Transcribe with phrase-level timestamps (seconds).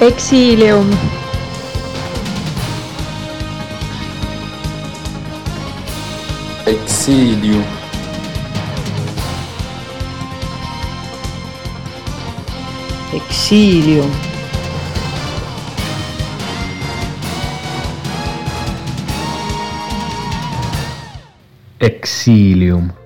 [0.00, 1.15] Exilium
[7.06, 7.62] Marsilio
[13.14, 14.02] Exílio
[21.78, 23.05] Exilium.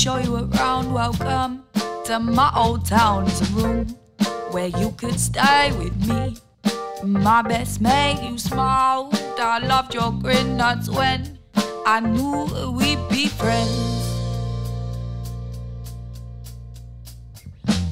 [0.00, 0.94] Show you around.
[0.94, 1.62] Welcome
[2.06, 3.26] to my old town.
[3.26, 3.86] It's a room
[4.50, 6.38] where you could stay with me.
[7.04, 9.14] My best mate, you smiled.
[9.38, 10.56] I loved your grin.
[10.56, 11.38] That's when
[11.84, 12.46] I knew
[12.78, 14.00] we'd be friends.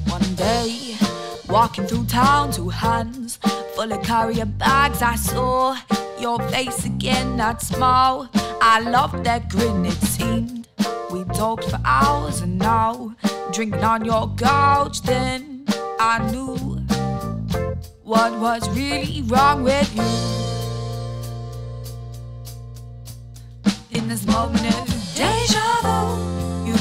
[0.07, 0.95] One day,
[1.47, 3.37] walking through town, two hands
[3.75, 5.03] full of carrier bags.
[5.03, 5.77] I saw
[6.19, 8.27] your face again, that smile.
[8.61, 10.59] I loved that grin, it seemed.
[11.11, 13.15] We talked for hours, and now,
[13.51, 15.65] drinking on your couch, then
[15.99, 16.55] I knew
[18.03, 20.03] what was really wrong with you.
[23.97, 26.77] In this moment of deja vu, you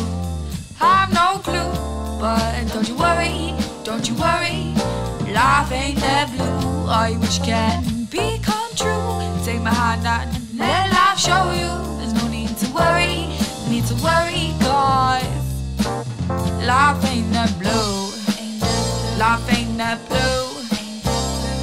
[0.76, 1.72] have no clue.
[2.20, 4.74] But don't you worry, don't you worry,
[5.33, 6.86] life ain't that blue.
[6.90, 9.44] I wish can become true.
[9.44, 11.72] Take my hand and let life show you.
[11.98, 13.28] There's no need to worry,
[13.80, 15.24] need to worry, cause
[16.66, 18.11] life ain't that blue.
[19.18, 20.48] Life ain't that blue.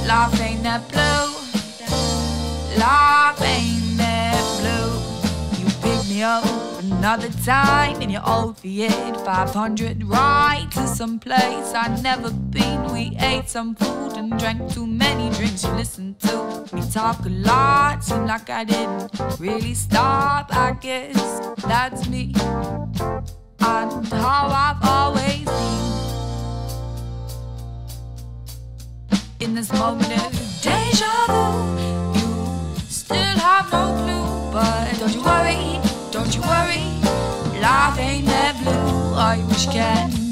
[0.06, 1.34] Life ain't that blue.
[2.78, 3.75] Life ain't.
[6.16, 6.40] You
[6.78, 12.90] another time in your old Fiat 500 ride to some place I'd never been.
[12.90, 15.64] We ate some food and drank too many drinks.
[15.64, 18.02] You listened to me talk a lot.
[18.02, 20.56] Seemed like I didn't really stop.
[20.56, 21.20] I guess
[21.68, 22.32] that's me
[23.60, 25.82] and how I've always been.
[29.40, 30.32] In this moment of
[30.62, 31.76] deja vu,
[32.18, 34.50] you still have no clue.
[34.50, 35.75] But don't you worry,
[36.26, 39.14] don't you worry, life ain't that blue.
[39.14, 40.25] I wish can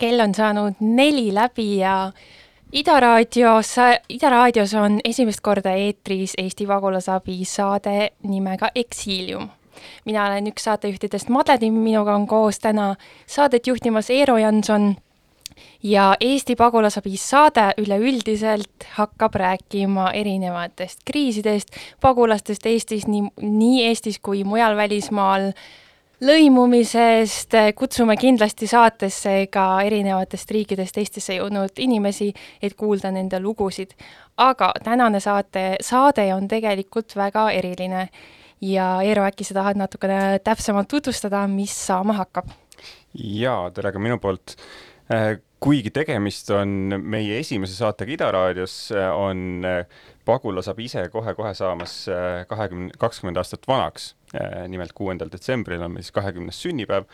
[0.00, 2.12] kell on saanud neli läbi ja
[2.72, 3.74] Ida Raadios,
[4.08, 9.48] Ida Raadios on esimest korda eetris Eesti pagulasabi saade nimega Exilium.
[10.04, 12.94] mina olen üks saatejuhtidest Madle Timm, minuga on koos täna
[13.26, 14.96] saadet juhtimas Eero Janson
[15.82, 21.68] ja Eesti pagulasabi saade üleüldiselt hakkab rääkima erinevatest kriisidest,
[22.00, 25.52] pagulastest Eestis, nii, nii Eestis kui mujal välismaal,
[26.20, 32.30] lõimumisest, kutsume kindlasti saatesse ka erinevatest riikidest Eestisse jõudnud inimesi,
[32.62, 33.94] et kuulda nende lugusid.
[34.36, 38.08] aga tänane saate, saade on tegelikult väga eriline
[38.60, 42.48] ja Eero, äkki sa tahad natukene täpsemalt tutvustada, mis saama hakkab?
[43.14, 44.56] jaa, tere ka minu poolt.
[45.60, 46.70] Kuigi tegemist on
[47.04, 48.74] meie esimese saatega Ida raadios,
[49.12, 49.60] on
[50.24, 51.96] pagulasabi ise kohe-kohe saamas
[52.48, 54.14] kahekümne, kakskümmend aastat vanaks.
[54.68, 57.04] nimelt kuuendal detsembril on meil siis kahekümnes sünnipäev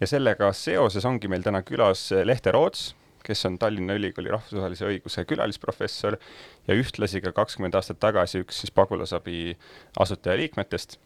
[0.00, 2.90] ja sellega seoses ongi meil täna külas Lehte Roots,
[3.24, 6.18] kes on Tallinna Ülikooli rahvusvahelise õiguse külalisprofessor
[6.68, 9.56] ja ühtlasi ka kakskümmend aastat tagasi üks siis pagulasabi
[9.98, 10.98] asutajaliikmetest.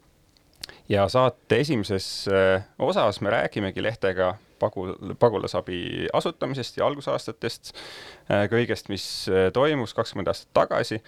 [0.89, 2.27] ja saate esimeses
[2.79, 7.73] osas me räägimegi Lehtega pagu-, pagulasabi asutamisest ja algusaastatest,
[8.51, 9.05] kõigest, mis
[9.53, 11.01] toimus kakskümmend aastat tagasi,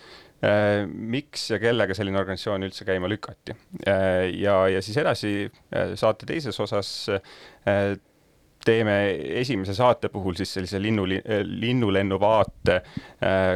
[0.89, 3.55] miks ja kellega selline organisatsioon üldse käima lükati.
[3.85, 5.35] ja, ja siis edasi
[6.00, 6.89] saate teises osas
[8.63, 8.95] teeme
[9.41, 11.05] esimese saate puhul siis sellise linnu,
[11.44, 12.79] linnulennu vaate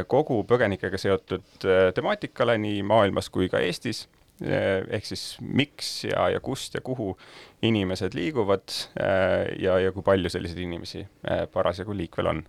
[0.08, 1.66] kogu põgenikega seotud
[1.96, 4.06] temaatikale nii maailmas kui ka Eestis
[4.40, 7.16] ehk siis miks ja, ja kust ja kuhu
[7.62, 8.70] inimesed liiguvad
[9.00, 12.44] eh, ja, ja kui palju selliseid inimesi eh, parasjagu liikvel on?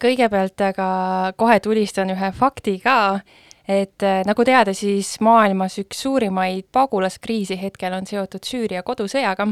[0.00, 0.90] kõigepealt aga
[1.36, 3.20] kohe tulistan ühe fakti ka,
[3.68, 9.50] et nagu teada, siis maailmas üks suurimaid pagulaskriisi hetkel on seotud Süüria kodusõjaga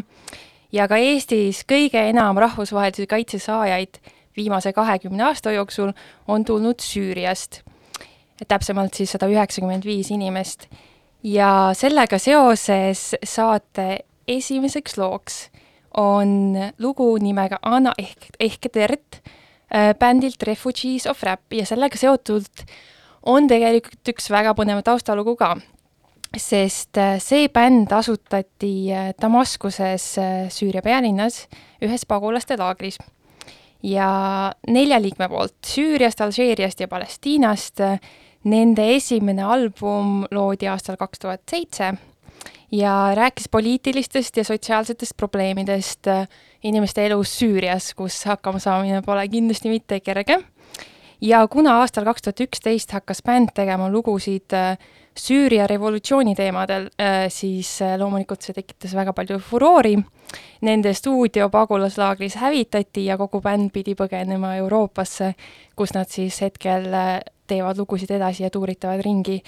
[0.72, 4.00] ja ka Eestis kõige enam rahvusvahelise kaitse saajaid
[4.36, 5.92] viimase kahekümne aasta jooksul
[6.28, 7.62] on tulnud Süüriast.
[8.48, 10.68] täpsemalt siis sada üheksakümmend viis inimest
[11.22, 13.88] ja sellega seoses saate
[14.28, 15.48] esimeseks looks
[15.96, 19.20] on lugu nimega Anna ehk, ehk Tert
[19.74, 22.64] äh, bändilt Refugees of Rap ja sellega seotult
[23.26, 25.56] on tegelikult üks väga põnev taustalugu ka.
[26.36, 30.14] sest äh, see bänd asutati äh, Damaskuses
[30.54, 31.46] Süüria pealinnas
[31.82, 32.98] ühes pagulaste laagris
[33.82, 37.80] ja nelja liikme poolt Süüriast, Alžeeriast ja Palestiinast
[38.44, 41.92] Nende esimene album loodi aastal kaks tuhat seitse
[42.72, 46.28] ja rääkis poliitilistest ja sotsiaalsetest probleemidest äh,
[46.62, 50.38] inimeste elus Süürias, kus hakkama saamine pole kindlasti mitte kerge.
[51.20, 54.78] ja kuna aastal kaks tuhat üksteist hakkas bänd tegema lugusid äh,
[55.18, 59.96] Süüria revolutsiooni teemadel, äh, siis loomulikult see tekitas väga palju furoori.
[60.60, 65.32] Nende stuudio pagulaslaagris hävitati ja kogu bänd pidi põgenema Euroopasse,
[65.76, 66.86] kus nad siis hetkel
[67.48, 69.40] teevad lugusid edasi ja tuuritavad ringi.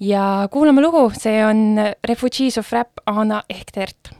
[0.00, 1.76] ja kuulame lugu, see on
[2.08, 4.19] Refugees of Rap Anna Ehtert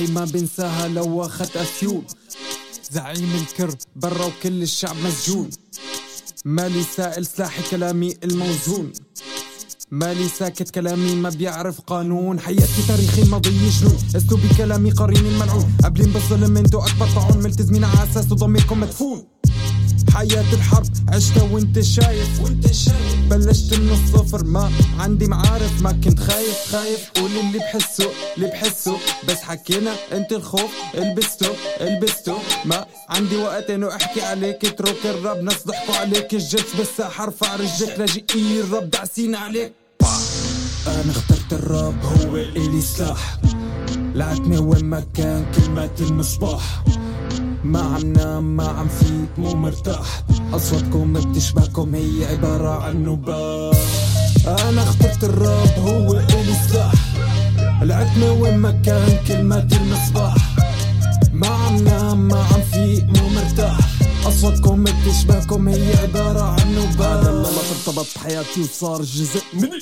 [0.00, 2.04] جراحي ما بنساها لو أخذت أفيون
[2.92, 5.50] زعيم الكر برا وكل الشعب مسجون.
[6.44, 8.92] مالي سائل سلاحي كلامي الموزون.
[9.90, 12.40] مالي ساكت كلامي ما بيعرف قانون.
[12.40, 15.76] حياتي تاريخي ماضي جنون اسلوبي كلامي قرين الملعون.
[15.84, 17.42] قبلين بالظلم انتو أكبر طاعون.
[17.42, 19.26] ملتزمين على أساس ضميركم مدفون.
[20.14, 22.40] حياة الحرب عشتها وانت شايف.
[22.40, 23.14] وانت شايف.
[23.30, 26.72] بلشت من الصفر ما عندي معارف ما كنت خايف.
[26.72, 27.10] خايف.
[27.16, 28.96] قول اللي بحسه اللي بحسه.
[29.28, 31.48] بس حكينا انت الخوف البسته
[31.80, 36.34] البسته ما عندي وقت انه احكي عليك اترك الرب ناس ضحكوا عليك.
[36.34, 39.72] الجلس بالساحة ارفع رجلك لاجئي الرب دعسين عليك.
[40.86, 43.38] أنا اخترت الراب هو إلي سلاح.
[44.14, 46.84] لعتني وين ما كان كلمة المصباح.
[47.64, 50.22] ما عم نام ما عم فيك مو مرتاح.
[50.52, 53.78] أصواتكم بتشبهكم هي عبارة عن نباح.
[54.46, 56.92] أنا اخترت الراب هو إلي سلاح
[57.82, 60.34] العتمة وين ما كان كلمة المصباح.
[61.32, 63.89] ما عم نام ما عم فيك مو مرتاح.
[64.26, 69.80] أصواتكم بتشبهكم هي عبارة عن نباح هذا النمط ارتبط بحياتي وصار جزء مني.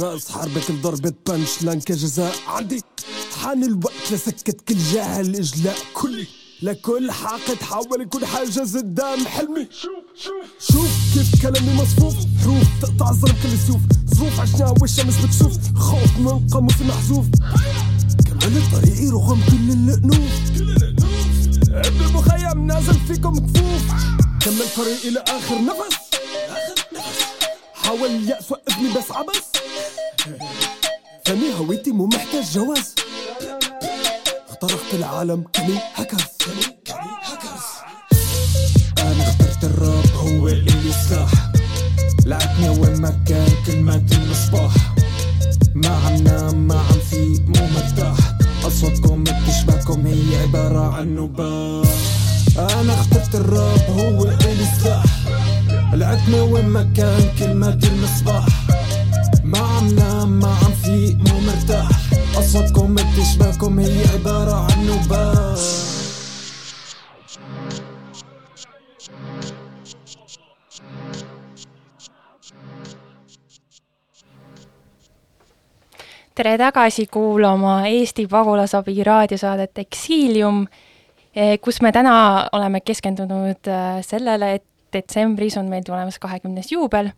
[0.00, 2.82] رأس حربك لضربة بنش لأن كجزاء عندي.
[3.42, 6.26] حان الوقت لسكت كل جاهل إجلاء كلي.
[6.62, 9.68] لكل حاقد حاول يكون حاجز قدام حلمي.
[9.70, 10.72] شوف شوف.
[10.72, 12.14] شوف كيف كلامي مصفوف.
[12.42, 13.80] حروف تقطع الظلم كل السيوف
[14.14, 17.26] ظروف عشناها والشمس مكسوف خوف من قاموس محذوف.
[18.40, 20.93] كمل طريقي رغم كل الأنوف
[21.74, 23.82] ابن المخيم نازل فيكم كفوف.
[24.40, 25.96] كمل طريقي لآخر نفس؟
[27.74, 29.52] حاول اليأس وقفني بس عبس.
[31.26, 32.94] فاني هويتي مو محتاج جواز.
[34.48, 36.20] اخترقت العالم كني هكرز
[38.98, 41.30] أنا اخترت الراب هو اللي سلاح
[42.26, 44.72] لعبني وين ما كان كلمة المصباح
[45.74, 48.23] ما عم نام ما عم فيق مو مرتاح.
[48.66, 51.88] اصواتكم بتشبهكم هي عبارة عن نباح
[52.58, 55.04] أنا اخترت الراب هو اللي سلاح
[55.92, 58.46] العتمة وين ما كان كلمة المصباح
[59.44, 61.88] ما عم نام ما عم فيق مو مرتاح.
[62.36, 65.58] أصواتكم بتشبهكم هي عبارة عن نباح
[76.34, 80.66] tere tagasi kuulama Eesti Pagulasabi raadiosaadet Eksiilium,
[81.36, 87.12] eh, kus me täna oleme keskendunud eh, sellele, et detsembris on meil tulemas kahekümnes juubel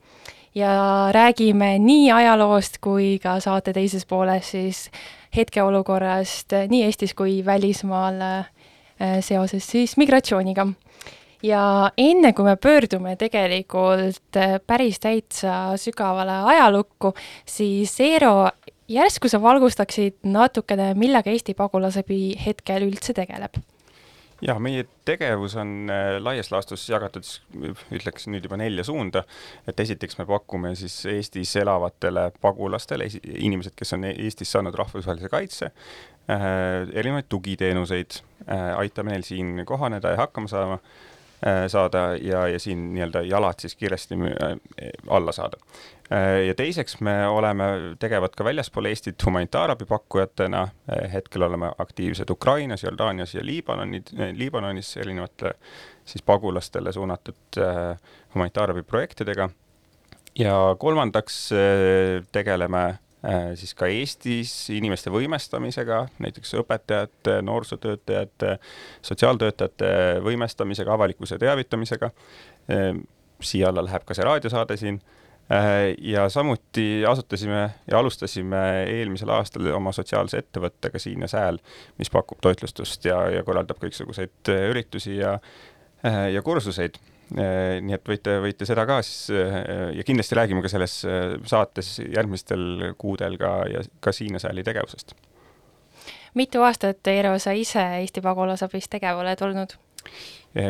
[0.55, 4.87] ja räägime nii ajaloost kui ka saate teises pooles siis
[5.37, 10.67] hetkeolukorrast nii Eestis kui välismaal eh, seoses siis migratsiooniga.
[11.43, 17.15] ja enne, kui me pöördume tegelikult päris täitsa sügavale ajalukku,
[17.47, 18.51] siis Eero
[18.89, 23.59] järsku sa valgustaksid natukene, millega Eesti Pagulasabi hetkel üldse tegeleb?
[24.45, 27.25] ja meie tegevus on äh, laias laastus jagatud,
[27.97, 29.25] ütleks nüüd juba nelja suunda.
[29.69, 35.71] et esiteks me pakume siis Eestis elavatele pagulastele, inimesed, kes on Eestis saanud rahvusvahelise kaitse,
[36.29, 40.81] äh, erinevaid tugiteenuseid, äh, aitame neil siin kohaneda ja hakkama saama
[41.69, 44.17] saada ja, ja siin nii-öelda jalad siis kiiresti
[45.09, 45.61] alla saada.
[46.13, 47.65] Äh, ja teiseks me oleme
[47.99, 54.31] tegevad ka väljaspool Eestit humanitaarabi pakkujatena, äh, hetkel oleme aktiivsed Ukrainas, Jordaanias ja Liibanoni, äh,
[54.35, 55.55] Liibanonis erinevatele
[56.05, 57.59] siis pagulastele suunatud
[58.35, 59.49] humanitaarabi projektidega.
[60.39, 61.51] ja kolmandaks
[62.33, 62.99] tegeleme
[63.59, 68.59] siis ka Eestis inimeste võimestamisega, näiteks õpetajate, noorsootöötajate,
[69.03, 69.89] sotsiaaltöötajate
[70.23, 72.11] võimestamisega, avalikkuse teavitamisega.
[73.41, 75.01] siia alla läheb ka see raadiosaade siin
[75.53, 81.61] Äh, ja samuti asutasime ja alustasime eelmisel aastal oma sotsiaalse ettevõttega Siin ja Sääl,
[82.01, 85.37] mis pakub toitlustust ja, ja korraldab kõiksuguseid äh, üritusi ja,
[86.03, 86.99] äh, ja kursuseid.
[87.35, 89.33] Nii et võite, võite seda ka siis
[89.99, 91.01] ja kindlasti räägime ka selles
[91.51, 95.17] saates järgmistel kuudel ka ja ka Siin ja Sääli tegevusest.
[96.39, 99.75] mitu aastat, Eero, sa ise Eesti Pagulasabis tegev oled olnud?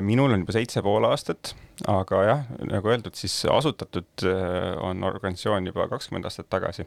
[0.03, 1.53] minul on juba seitse pool aastat,
[1.91, 6.87] aga jah, nagu öeldud, siis asutatud äh, on organisatsioon juba kakskümmend aastat tagasi.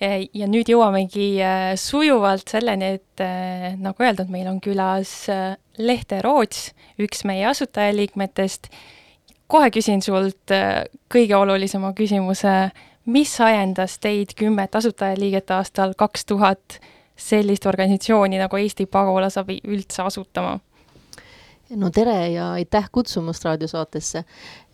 [0.00, 5.12] Ja nüüd jõuamegi äh, sujuvalt selleni, et äh, nagu öeldud, meil on külas
[5.78, 8.70] Lehte Roots, üks meie asutajaliikmetest.
[9.46, 10.50] kohe küsin sult
[11.12, 12.70] kõige olulisema küsimuse,
[13.06, 16.80] mis ajendas teid kümmet asutajaliiget aastal kaks tuhat
[17.16, 20.58] sellist organisatsiooni nagu Eesti Pagulasabi üldse asutama?
[21.70, 24.24] no tere ja aitäh kutsumast raadiosaatesse.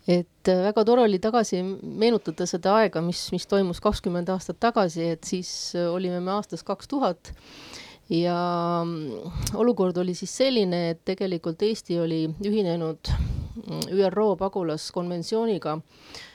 [0.07, 5.11] Et äh, väga tore oli tagasi meenutada seda aega, mis, mis toimus kakskümmend aastat tagasi,
[5.15, 7.33] et siis äh, olime me aastas kaks tuhat
[8.09, 8.37] ja
[8.85, 15.77] mm, olukord oli siis selline, et tegelikult Eesti oli ühinenud mm, ÜRO pagulaskonventsiooniga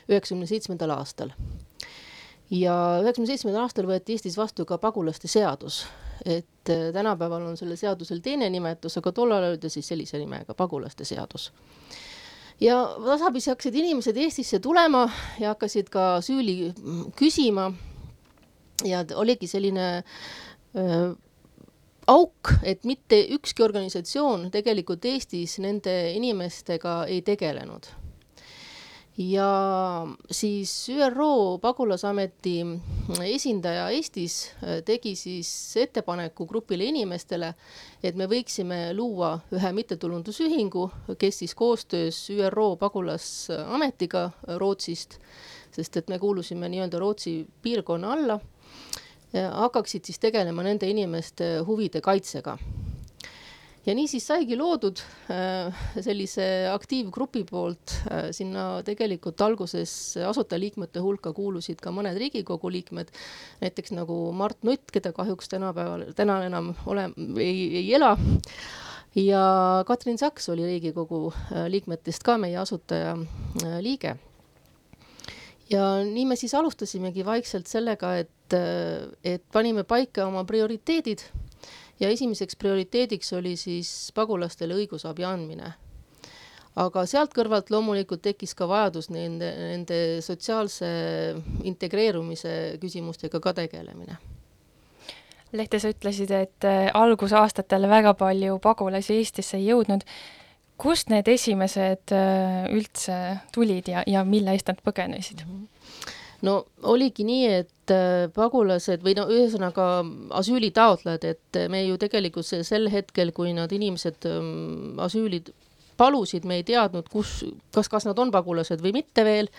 [0.07, 1.35] üheksakümne seitsmendal aastal.
[2.49, 5.83] ja üheksakümne seitsmendal aastal võeti Eestis vastu ka pagulaste seadus
[6.25, 10.53] et äh, tänapäeval on sellel seadusel teine nimetus, aga tollal oli ta siis sellise nimega,
[10.53, 11.51] pagulaste seadus.
[12.61, 15.05] Ja tasapisi hakkasid inimesed Eestisse tulema
[15.39, 16.73] ja hakkasid ka süüli
[17.15, 17.73] küsima.
[18.85, 20.03] ja oligi selline
[20.77, 21.13] äh,
[22.07, 27.89] auk, et mitte ükski organisatsioon tegelikult Eestis nende inimestega ei tegelenud
[29.17, 32.65] ja siis ÜRO pagulasameti
[33.25, 37.53] esindaja Eestis äh, tegi siis ettepaneku grupile inimestele,
[38.03, 45.17] et me võiksime luua ühe mittetulundusühingu, kes siis koostöös ÜRO pagulasametiga Rootsist,
[45.71, 48.39] sest et me kuulusime nii-öelda Rootsi piirkonna alla,
[49.33, 52.57] äh, hakkaksid siis tegelema nende inimeste huvide kaitsega
[53.87, 54.99] ja niisiis saigi loodud
[55.31, 59.91] äh, sellise aktiivgrupi poolt äh, sinna tegelikult alguses
[60.27, 63.13] asutajaliikmete hulka kuulusid ka mõned Riigikogu liikmed,
[63.63, 68.15] näiteks nagu Mart Nutt, keda kahjuks tänapäeval, täna enam ole, ei, ei ela.
[69.17, 69.41] Ja
[69.87, 73.15] Katrin Saks oli Riigikogu äh, liikmetest ka meie asutaja
[73.81, 74.17] liige.
[75.69, 78.55] ja nii me siis alustasimegi vaikselt sellega, et,
[79.23, 81.23] et panime paika oma prioriteedid
[81.99, 85.73] ja esimeseks prioriteediks oli siis pagulastele õigusabi andmine.
[86.77, 90.87] aga sealt kõrvalt loomulikult tekkis ka vajadus nende, nende sotsiaalse
[91.63, 94.17] integreerumise küsimustega ka tegelemine
[95.55, 100.03] Lehte, sa ütlesid, et äh, algusaastatel väga palju pagulasi Eestisse ei jõudnud.
[100.77, 105.41] kust need esimesed äh, üldse tulid ja, ja mille eest nad põgenesid?
[105.47, 105.65] -hmm
[106.45, 109.87] no oligi nii, et äh, pagulased või no ühesõnaga
[110.39, 115.53] asüülitaotlejad, et me ju tegelikult sel hetkel, kui nad inimesed ähm, asüülid
[115.97, 117.41] palusid, me ei teadnud, kus,
[117.73, 119.49] kas, kas nad on pagulased või mitte veel.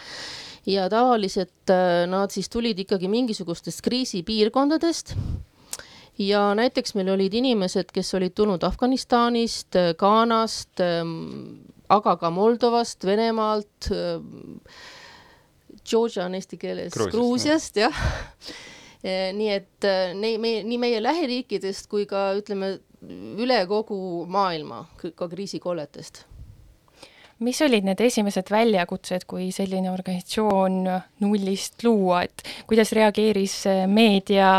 [0.68, 5.14] ja tavaliselt äh, nad siis tulid ikkagi mingisugustest kriisipiirkondadest
[6.18, 13.90] ja näiteks meil olid inimesed, kes olid tulnud Afganistanist, Ghanast, ähm, aga ka Moldovast, Venemaalt,
[15.88, 18.02] Georgia on eesti keeles Gruusiast, Gruusiast, jah.
[19.38, 19.86] Nii et
[20.18, 22.72] nii meie, nii meie lähiriikidest kui ka ütleme,
[23.38, 26.24] üle kogu maailma ka kriisikolletest
[27.44, 30.80] mis olid need esimesed väljakutsed, kui selline organisatsioon
[31.22, 34.50] nullist luua, et kuidas reageeris meedia,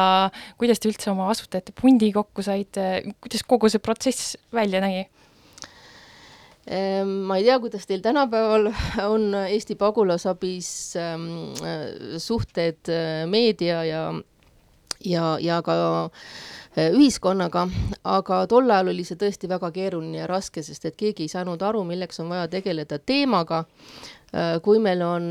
[0.59, 5.07] kuidas te üldse oma asutajate pundi kokku saite, kuidas kogu see protsess välja nägi?
[6.69, 8.69] Ehm, ma ei tea, kuidas teil tänapäeval
[9.13, 10.69] on Eesti pagulasabis
[11.01, 11.25] ehm,
[12.21, 14.03] suhted äh, meedia ja,
[15.05, 15.75] ja, ja ka
[16.77, 17.63] Äh, ühiskonnaga,
[18.05, 21.63] aga tol ajal oli see tõesti väga keeruline ja raske, sest et keegi ei saanud
[21.65, 23.63] aru, milleks on vaja tegeleda teemaga,
[24.29, 25.25] äh, kui meil on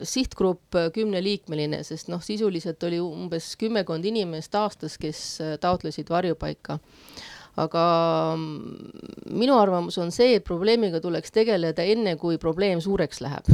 [0.00, 5.20] sihtgrupp kümneliikmeline, sest noh, sisuliselt oli umbes kümmekond inimest aastas, kes
[5.60, 6.80] taotlesid varjupaika
[7.56, 7.84] aga
[8.36, 13.48] mm, minu arvamus on see, et probleemiga tuleks tegeleda enne, kui probleem suureks läheb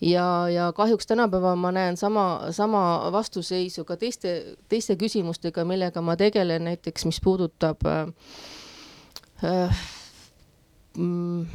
[0.00, 6.16] ja, ja kahjuks tänapäeval ma näen sama, sama vastuseisu ka teiste, teiste küsimustega, millega ma
[6.16, 8.06] tegelen, näiteks mis puudutab äh,
[9.44, 9.82] äh,
[10.96, 11.46] mm,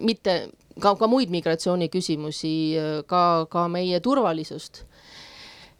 [0.00, 0.48] mitte
[0.80, 2.74] ka, ka muid migratsiooniküsimusi,
[3.06, 4.84] ka, ka meie turvalisust.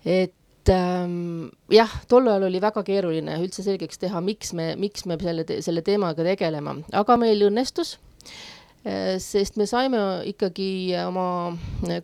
[0.04, 0.34] et
[0.72, 5.44] ähm, jah, tol ajal oli väga keeruline üldse selgeks teha, miks me, miks me selle,
[5.64, 7.96] selle teemaga tegelema, aga meil õnnestus
[8.84, 11.54] Äh, sest me saime ikkagi oma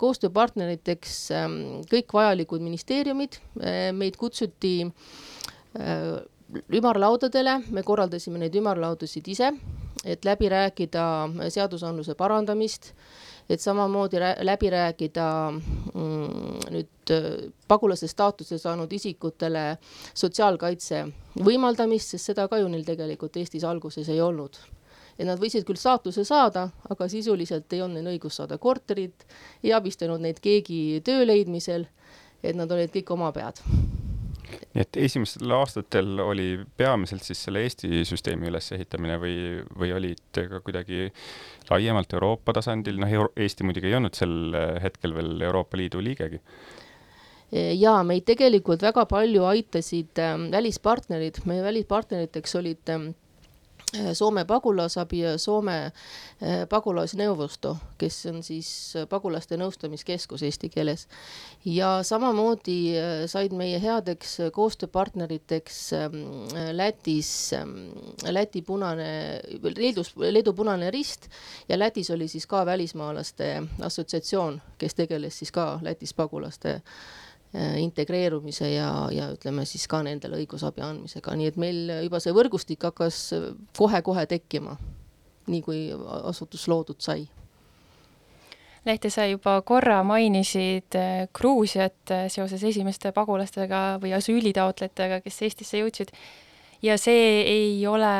[0.00, 1.56] koostööpartneriteks ähm,
[1.90, 6.14] kõik vajalikud ministeeriumid, äh, meid kutsuti äh,
[6.72, 9.52] ümarlaudadele, me korraldasime neid ümarlaudasid ise,
[10.08, 11.04] et läbi rääkida
[11.52, 12.94] seadusandluse parandamist,
[13.50, 17.14] et samamoodi läbi rääkida mm, nüüd
[17.68, 19.64] pagulase staatuse saanud isikutele
[20.14, 21.04] sotsiaalkaitse
[21.44, 24.58] võimaldamist, sest seda ka ju neil tegelikult Eestis alguses ei olnud.
[25.18, 29.26] Et nad võisid küll saatuse saada, aga sisuliselt ei olnud neil õigust saada korterit,
[29.64, 31.88] ei abistanud neid keegi töö leidmisel,
[32.42, 33.60] et nad olid kõik omapead
[34.74, 39.38] nii et esimestel aastatel oli peamiselt siis selle Eesti süsteemi ülesehitamine või,
[39.78, 41.08] või olid ka kuidagi
[41.70, 46.42] laiemalt Euroopa tasandil, noh Eesti muidugi ei olnud sel hetkel veel Euroopa Liidu liigegi?
[47.50, 53.29] ja meid tegelikult väga palju aitasid äh, välispartnerid, meie välispartneriteks olid Äh,
[54.12, 61.08] Soome pagulasabi ja Soome äh, pagulasneuvosto, kes on siis äh, pagulaste nõustamiskeskus eesti keeles.
[61.64, 62.94] ja samamoodi
[63.26, 66.20] said meie headeks koostööpartneriteks ähm,
[66.72, 67.90] Lätis ähm,
[68.30, 69.40] Läti Punane,
[69.76, 71.28] Leedus, Leedu Punane Rist
[71.68, 76.82] ja Lätis oli siis ka välismaalaste assotsiatsioon, kes tegeles siis ka Lätis pagulaste Äh,
[77.52, 82.86] integreerumise ja, ja ütleme siis ka nendele õigusabi andmisega, nii et meil juba see võrgustik
[82.86, 83.18] hakkas
[83.76, 84.76] kohe-kohe tekkima,
[85.50, 85.80] nii kui
[86.30, 87.24] asutus loodud sai.
[88.86, 95.82] Lehte, sa juba korra mainisid äh, Gruusiat äh, seoses esimeste pagulastega või asüülitaotlejatega, kes Eestisse
[95.82, 96.14] jõudsid
[96.80, 98.12] ja see ei ole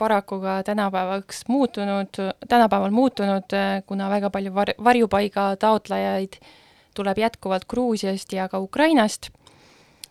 [0.00, 3.52] paraku ka tänapäevaks muutunud, tänapäeval muutunud,
[3.86, 6.54] kuna väga palju var-, varjupaiga taotlejaid äh,
[6.96, 9.30] tuleb jätkuvalt Gruusiast ja ka Ukrainast.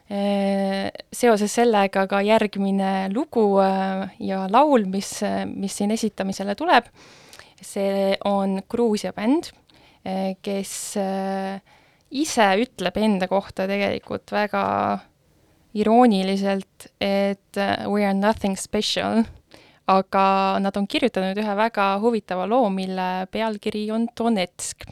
[0.05, 3.57] seoses sellega ka järgmine lugu
[4.21, 5.09] ja laul, mis,
[5.49, 6.85] mis siin esitamisele tuleb,
[7.57, 9.49] see on Gruusia bänd,
[10.45, 10.73] kes
[12.11, 14.65] ise ütleb enda kohta tegelikult väga
[15.75, 19.23] irooniliselt, et we are nothing special,
[19.91, 20.27] aga
[20.61, 24.85] nad on kirjutanud ühe väga huvitava loo, mille pealkiri on Donetsk.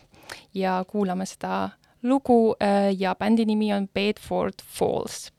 [0.54, 1.70] Ja kuulame seda
[2.04, 5.33] lugu äh, ja bändi nimi on Bedford Falls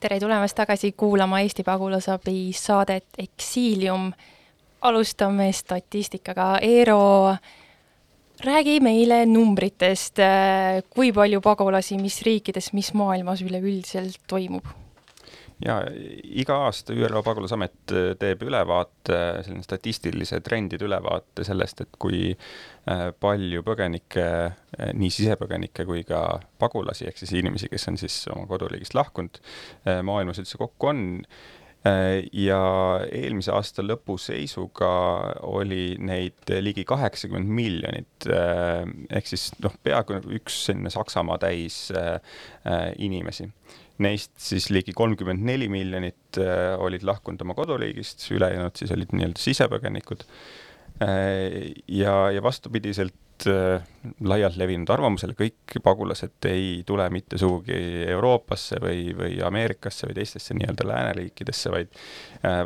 [0.00, 4.12] tere tulemast tagasi kuulama Eesti Pagulasabi saadet Eksiilium.
[4.80, 6.58] alustame statistikaga.
[6.62, 7.34] Eero,
[8.44, 10.22] räägi meile numbritest,
[10.90, 14.64] kui palju pagulasi, mis riikides, mis maailmas üleüldiselt toimub
[15.64, 15.78] ja
[16.38, 23.04] iga aasta ÜRO pagulasamet äh, teeb ülevaate, selline statistilise trendide ülevaate sellest, et kui äh,
[23.20, 24.26] palju põgenikke,
[24.78, 26.22] äh, nii sisepõgenikke kui ka
[26.62, 29.40] pagulasi, ehk siis inimesi, kes on siis oma koduriigist lahkunud,
[30.06, 31.06] maailmas üldse kokku on.
[32.34, 32.58] Ja
[33.14, 34.88] eelmise aasta lõpu seisuga
[35.46, 41.78] oli neid ligi kaheksakümmend miljonit, ehk siis noh, peaaegu üks selline Saksamaa täis
[42.98, 43.46] inimesi
[44.04, 49.42] Neist siis ligi kolmkümmend neli miljonit äh, olid lahkunud oma koduriigist, ülejäänud siis olid nii-öelda
[49.42, 50.22] sisepõgenikud.
[51.02, 53.82] Äh, ja, ja vastupidiselt äh,
[54.22, 57.74] laialt levinud arvamusele, kõik pagulased ei tule mitte sugugi
[58.06, 61.98] Euroopasse või, või Ameerikasse või teistesse nii-öelda lääneriikidesse, vaid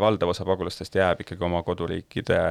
[0.05, 2.43] valdav osa pagulastest jääb ikkagi oma koduriikide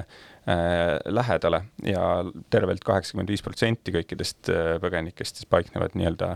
[1.21, 2.05] lähedale ja
[2.49, 4.49] tervelt kaheksakümmend viis protsenti kõikidest
[4.81, 6.31] põgenikest siis paiknevad nii-öelda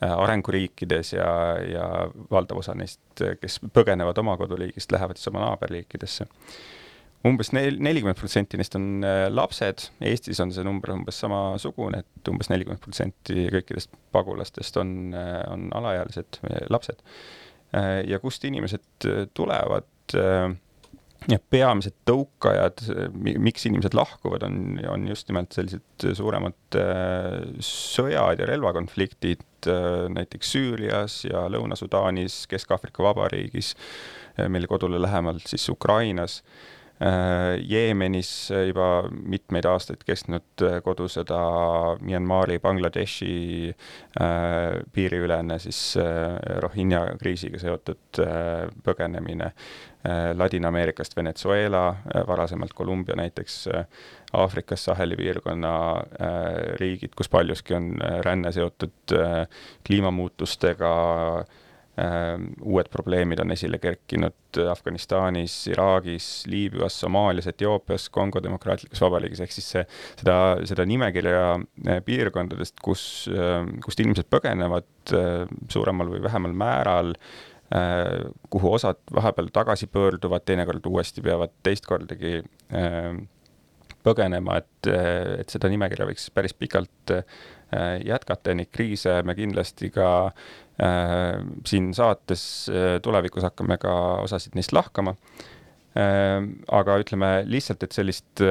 [0.00, 1.28] arenguriikides ja,
[1.64, 1.84] ja
[2.30, 3.00] valdav osa neist,
[3.40, 6.26] kes põgenevad oma koduliigist, lähevad siis oma naaberriikidesse
[7.26, 12.30] umbes nel-, nelikümmend protsenti neist on äh, lapsed, Eestis on see number umbes samasugune, et
[12.30, 17.02] umbes nelikümmend protsenti kõikidest pagulastest on, äh, on alaealised lapsed.
[18.06, 19.04] ja kust inimesed
[19.36, 19.84] tulevad,
[21.30, 22.82] ja peamised tõukajad,
[23.42, 29.55] miks inimesed lahkuvad, on, on just nimelt sellised suuremad äh, sõjad ja relvakonfliktid äh,
[30.08, 33.74] näiteks Süürias ja Lõuna-Sudaanis, Kesk-Aafrika Vabariigis,
[34.38, 36.42] äh, meile kodule lähemalt siis Ukrainas
[37.60, 38.28] Jeemenis
[38.68, 41.40] juba mitmeid aastaid kestnud kodusõda,
[42.00, 43.68] Myanmari, Bangladeshi
[44.96, 45.80] piiriülene siis
[46.64, 48.22] Rohingja kriisiga seotud
[48.86, 49.50] põgenemine,
[50.40, 51.84] Ladina-Ameerikast Venezuela,
[52.28, 53.58] varasemalt Kolumbia näiteks,
[54.32, 55.74] Aafrikas Saheli piirkonna
[56.80, 57.92] riigid, kus paljuski on
[58.24, 59.16] ränne seotud
[59.86, 60.96] kliimamuutustega,
[61.96, 69.70] uued probleemid on esile kerkinud Afganistanis, Iraagis, Liibüas, Somaalias, Etioopias, Kongo Demokraatlikus Vabariigis, ehk siis
[69.72, 69.84] see,
[70.20, 70.36] seda,
[70.68, 77.14] seda nimekirja eh, piirkondadest, kus, ehm, kust inimesed põgenevad eh, suuremal või vähemal määral,
[77.72, 83.24] eh, kuhu osad vahepeal tagasi pöörduvad, teinekord uuesti peavad teist kordagi ehm,
[84.06, 84.92] põgenema, et,
[85.40, 87.10] et seda nimekirja võiks päris pikalt
[88.06, 90.65] jätkata ja neid kriise me kindlasti ka Äh,
[91.66, 93.92] siin saates äh, tulevikus hakkame ka
[94.24, 95.16] osasid neist lahkama.
[95.96, 98.44] Äh, aga ütleme lihtsalt, et sellist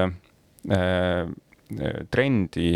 [2.13, 2.69] trendi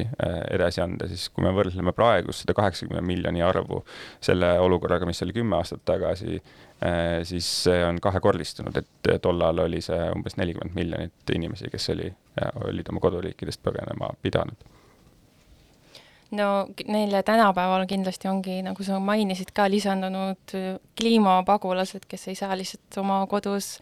[0.53, 3.79] edasi anda, siis kui me võrdleme praegust seda kaheksakümne miljoni arvu
[4.21, 6.37] selle olukorraga, mis oli kümme aastat tagasi,
[7.25, 12.09] siis see on kahekordistunud, et tollal oli see umbes nelikümmend miljonit inimesi, kes oli,
[12.69, 14.69] olid oma koduriikidest põgenema pidanud
[16.31, 16.49] no
[16.87, 22.99] neile tänapäeval kindlasti ongi, nagu sa mainisid ka, lisandunud äh, kliimapagulased, kes ei saa lihtsalt
[23.01, 23.77] oma kodus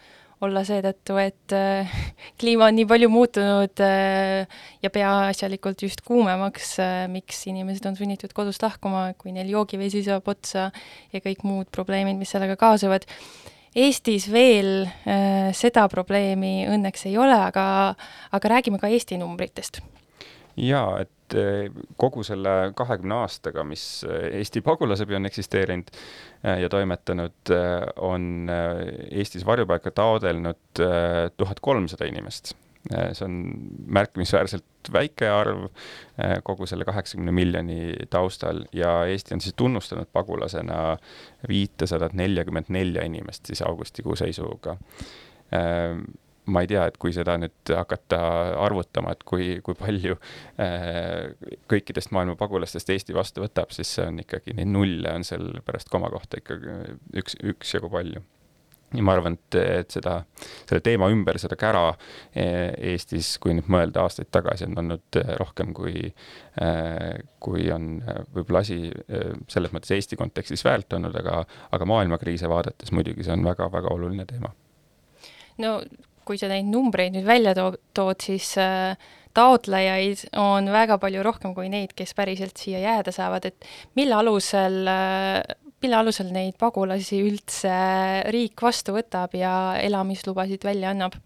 [0.45, 1.97] olla seetõttu, et äh,
[2.39, 6.77] kliima on nii palju muutunud äh, ja peaasjalikult just kuumemaks,
[7.11, 10.69] miks inimesed on sunnitud kodust lahkuma, kui neil joogivesi saab otsa
[11.13, 13.07] ja kõik muud probleemid, mis sellega kaasuvad.
[13.77, 17.93] Eestis veel äh, seda probleemi õnneks ei ole, aga,
[18.33, 19.81] aga räägime ka Eesti numbritest.
[20.57, 26.69] Jaa, et eh, kogu selle kahekümne aastaga, mis eh, Eesti pagulasabi on eksisteerinud eh, ja
[26.71, 27.53] toimetanud,
[28.03, 28.29] on
[29.11, 30.85] Eestis varjupaika taodelnud
[31.37, 32.55] tuhat kolmsada inimest.
[32.87, 33.33] see on
[33.91, 35.65] märkimisväärselt väike arv
[36.47, 40.97] kogu selle kaheksakümne miljoni taustal ja Eesti on siis tunnustanud pagulasena
[41.49, 44.77] viitesadat neljakümmet nelja inimest siis augustikuu seisuga
[46.47, 48.19] ma ei tea, et kui seda nüüd hakata
[48.63, 50.15] arvutama, et kui, kui palju
[50.63, 51.27] äh,
[51.71, 55.91] kõikidest maailma pagulastest Eesti vastu võtab, siis see on ikkagi, neid nulle on seal pärast
[55.91, 56.79] koma kohta ikkagi
[57.19, 58.23] üks, üksjagu palju.
[58.95, 60.21] ja ma arvan, et, et seda,
[60.69, 65.73] selle teema ümber seda kära äh, Eestis, kui nüüd mõelda aastaid tagasi, on olnud rohkem
[65.75, 71.43] kui äh,, kui on äh, võib-olla asi äh, selles mõttes Eesti kontekstis väärt olnud, aga,
[71.75, 74.55] aga maailmakriise vaadates muidugi see on väga-väga oluline teema
[75.57, 75.81] no
[76.27, 78.97] kui sa neid numbreid nüüd välja to-, tood, siis äh,
[79.37, 83.67] taotlejaid on väga palju rohkem kui neid, kes päriselt siia jääda saavad, et
[83.99, 85.41] mille alusel äh,,
[85.83, 87.75] mille alusel neid pagulasi üldse
[88.33, 91.19] riik vastu võtab ja elamislubasid välja annab?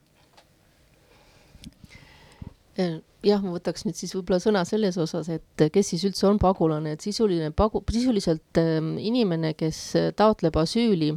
[3.22, 6.96] Jah, ma võtaks nüüd siis võib-olla sõna selles osas, et kes siis üldse on pagulane,
[6.96, 9.82] et sisuline pagu-, sisuliselt äh, inimene, kes
[10.18, 11.12] taotleb asüüli,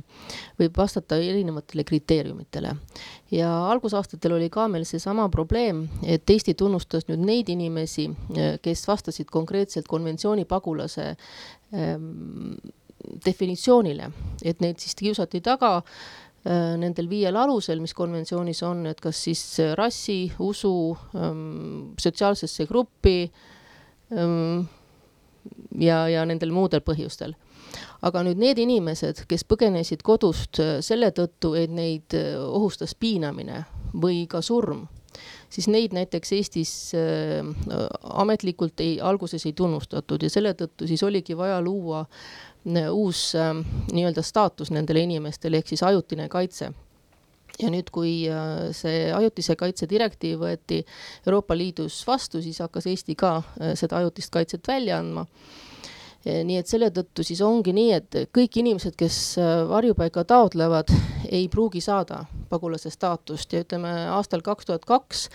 [0.60, 2.74] võib vastata erinevatele kriteeriumitele.
[3.32, 8.10] ja algusaastatel oli ka meil seesama probleem, et Eesti tunnustas nüüd neid inimesi,
[8.62, 11.14] kes vastasid konkreetselt konventsiooni pagulase
[11.72, 12.54] ähm,
[13.24, 14.10] definitsioonile,
[14.44, 19.40] et neid siis kiusati taga Äh, nendel viiel alusel, mis konventsioonis on, et kas siis
[19.78, 20.74] rassi, usu,
[21.16, 23.22] ähm, sotsiaalsesse gruppi
[24.12, 24.66] ähm,
[25.80, 27.34] ja, ja nendel muudel põhjustel.
[28.04, 33.64] aga nüüd need inimesed, kes põgenesid kodust äh, selle tõttu, et neid äh, ohustas piinamine
[34.02, 34.84] või ka surm,
[35.54, 37.44] siis neid näiteks Eestis äh,
[38.24, 43.62] ametlikult ei, alguses ei tunnustatud ja selle tõttu siis oligi vaja luua äh, uus ähm,
[43.92, 46.72] nii-öelda staatus nendele inimestele ehk siis ajutine kaitse
[47.60, 50.80] ja nüüd, kui äh, see ajutise kaitse direktiiv võeti
[51.26, 55.26] Euroopa Liidus vastu, siis hakkas Eesti ka äh, seda ajutist kaitset välja andma.
[56.24, 60.92] Nii et selle tõttu siis ongi nii, et kõik inimesed, kes äh, varjupaika taotlevad,
[61.28, 65.28] ei pruugi saada pagulase staatust ja ütleme aastal kaks tuhat kaks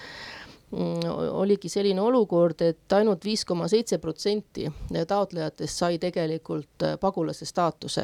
[0.69, 0.99] Mm,
[1.33, 4.67] oligi selline olukord, et ainult viis koma seitse protsenti
[5.09, 8.03] taotlejatest sai tegelikult äh, pagulase staatuse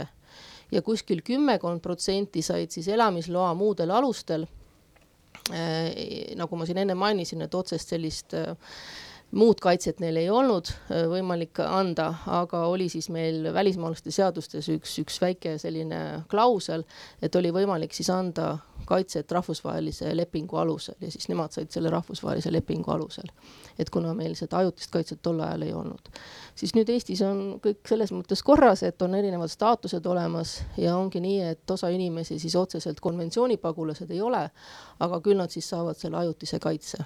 [0.74, 4.48] ja kuskil kümmekond protsenti said siis elamisloa muudel alustel.
[5.54, 8.34] Äh, nagu ma siin enne mainisin, et otsest sellist
[9.32, 10.70] muud kaitset neil ei olnud
[11.10, 16.00] võimalik anda, aga oli siis meil välismaalaste seadustes üks, üks väike selline
[16.32, 16.86] klausel,
[17.22, 22.54] et oli võimalik siis anda kaitset rahvusvahelise lepingu alusel ja siis nemad said selle rahvusvahelise
[22.54, 23.32] lepingu alusel.
[23.80, 26.10] et kuna meil seda ajutist kaitset tol ajal ei olnud,
[26.56, 31.20] siis nüüd Eestis on kõik selles mõttes korras, et on erinevad staatused olemas ja ongi
[31.20, 34.48] nii, et osa inimesi siis otseselt konventsioonipagulased ei ole,
[35.00, 37.04] aga küll nad siis saavad selle ajutise kaitse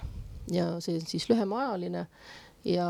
[0.50, 2.06] ja see on siis lühemaajaline
[2.64, 2.88] ja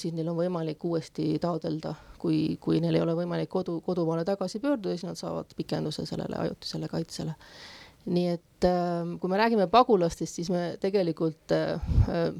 [0.00, 4.58] siis neil on võimalik uuesti taodelda, kui, kui neil ei ole võimalik kodu, kodumaale tagasi
[4.60, 7.36] pöörduda, siis nad saavad pikenduse sellele ajutisele kaitsele
[8.08, 12.30] nii et äh, kui me räägime pagulastest, siis me tegelikult äh, äh,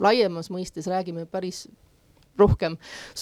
[0.00, 1.66] laiemas mõistes räägime päris
[2.36, 2.76] rohkem,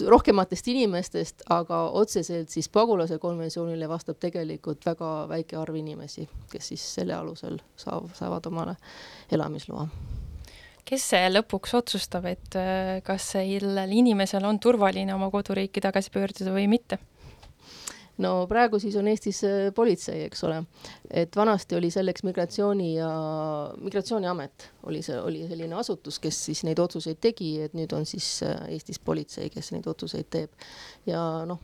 [0.09, 6.87] rohkematest inimestest, aga otseselt siis pagulase konventsioonile vastab tegelikult väga väike arv inimesi, kes siis
[6.99, 8.77] selle alusel saab, saavad omale
[9.33, 9.89] elamisloa.
[10.85, 12.59] Kes see lõpuks otsustab, et
[13.07, 17.01] kas sellel inimesel on turvaline oma koduriiki tagasi pöörduda või mitte?
[18.23, 20.61] no praegu siis on Eestis äh, politsei, eks ole,
[21.11, 23.11] et vanasti oli selleks migratsiooni ja,
[23.81, 28.29] migratsiooniamet oli see, oli selline asutus, kes siis neid otsuseid tegi, et nüüd on siis
[28.47, 30.55] äh, Eestis politsei, kes neid otsuseid teeb.
[31.11, 31.63] ja noh,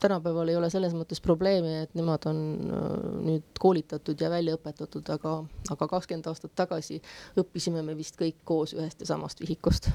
[0.00, 2.86] tänapäeval ei ole selles mõttes probleemi, et nemad on äh,
[3.26, 5.36] nüüd koolitatud ja välja õpetatud, aga,
[5.70, 7.00] aga kakskümmend aastat tagasi
[7.40, 9.90] õppisime me vist kõik koos ühest ja samast vihikust.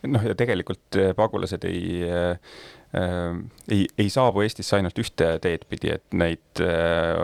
[0.00, 5.92] Noh, ja tegelikult pagulased ei äh, Äh, ei, ei saabu Eestisse ainult ühte teed pidi,
[5.94, 7.20] et neid äh,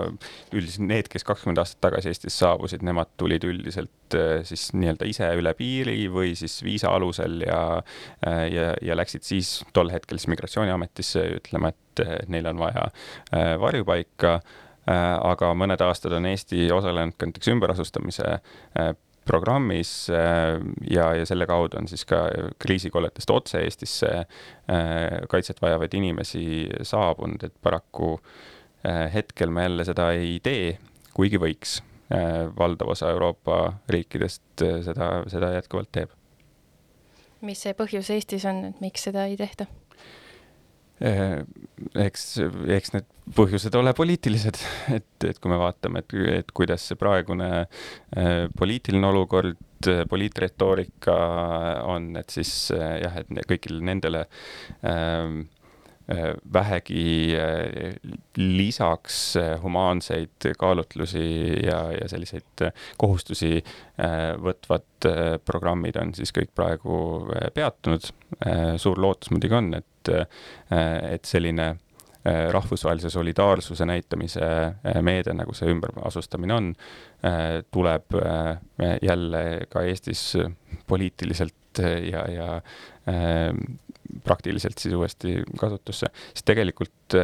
[0.55, 5.31] üldiselt need, kes kakskümmend aastat tagasi Eestisse saabusid, nemad tulid üldiselt äh, siis nii-öelda ise
[5.41, 7.63] üle piiri või siis viisa alusel ja
[8.27, 12.87] ja, ja läksid siis tol hetkel siis Migratsiooniametisse ütlema, et neil on vaja
[13.61, 14.39] varjupaika.
[14.87, 18.37] Aga mõned aastad on Eesti osalenud ka näiteks ümberasustamise
[19.27, 20.61] programmis äh,
[20.91, 22.27] ja, ja selle kaudu on siis ka
[22.63, 24.27] kriisikolletest otse Eestisse äh,
[25.29, 26.47] kaitset vajavaid inimesi
[26.87, 28.15] saabunud, et paraku
[28.87, 30.79] äh, hetkel me jälle seda ei tee,
[31.15, 31.81] kuigi võiks.
[32.59, 36.13] valdav osa Euroopa riikidest seda, seda jätkuvalt teeb.
[37.43, 39.67] mis see põhjus Eestis on, et miks seda ei tehta?
[40.97, 41.43] Eh,
[42.01, 42.23] eks,
[42.73, 44.61] eks need põhjused ole poliitilised,
[44.97, 49.61] et, et kui me vaatame, et, et kuidas see praegune äh, poliitiline olukord,
[50.09, 51.17] poliitretoorika
[51.85, 54.25] on, et siis äh, jah, et kõigile nendele
[54.89, 55.45] äh,
[56.55, 57.35] vähegi
[58.39, 59.17] lisaks
[59.59, 61.25] humaanseid kaalutlusi
[61.67, 62.63] ja, ja selliseid
[62.95, 63.57] kohustusi
[64.47, 65.09] võtvad
[65.43, 67.01] programmid on siis kõik praegu
[67.59, 68.07] peatunud.
[68.79, 70.37] suur lootus muidugi on, et et,
[71.11, 71.67] et selline
[72.27, 76.73] äh, rahvusvahelise solidaarsuse näitamise äh, meede, nagu see ümberasustamine on,
[77.25, 78.19] äh, tuleb
[79.03, 80.33] jälle ka Eestis
[80.87, 82.49] poliitiliselt ja, ja
[84.25, 87.17] praktiliselt siis uuesti kasutusse, sest tegelikult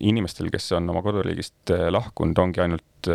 [0.00, 3.10] inimestel, kes on oma koduriigist lahkunud, ongi ainult,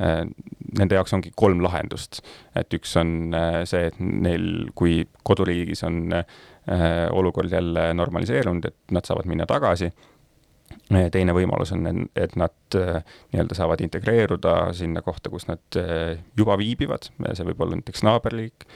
[0.00, 2.22] nende jaoks ongi kolm lahendust.
[2.58, 3.34] et üks on
[3.68, 6.24] see, et neil, kui koduriigis on äh,
[6.68, 9.92] Äh, olukord jälle normaliseerunud, et nad saavad minna tagasi.
[11.10, 15.78] teine võimalus on, et nad nii-öelda saavad integreeruda sinna kohta, kus nad
[16.38, 18.66] juba viibivad, see võib olla näiteks naaberliik,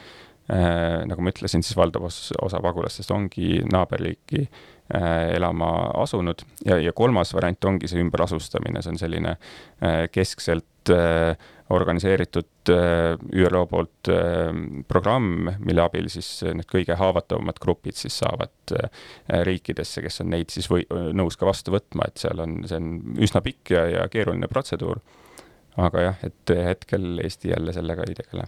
[0.45, 4.43] nagu ma ütlesin, siis valdav osa pagulastest ongi naaberliiki
[5.33, 5.71] elama
[6.03, 6.45] asunud.
[6.67, 9.33] Ja, ja kolmas variant ongi see ümberasustamine, see on selline
[10.13, 10.93] keskselt
[11.71, 14.53] organiseeritud äh, ÜRO poolt äh,
[14.89, 18.91] programm, mille abil siis need kõige haavatavamad grupid siis saavad äh,
[19.49, 20.85] riikidesse, kes on neid siis või
[21.17, 25.01] nõus ka vastu võtma, et seal on, see on üsna pikk ja, ja keeruline protseduur.
[25.77, 28.47] aga jah, et hetkel Eesti jälle sellega ei tegele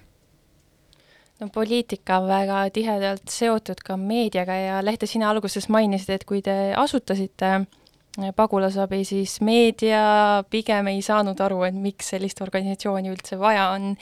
[1.40, 6.42] no poliitika on väga tihedalt seotud ka meediaga ja Lehte, sina alguses mainisid, et kui
[6.44, 7.66] te asutasite äh,
[8.36, 13.94] pagulasabi, siis meedia pigem ei saanud aru, et miks sellist organisatsiooni üldse vaja on.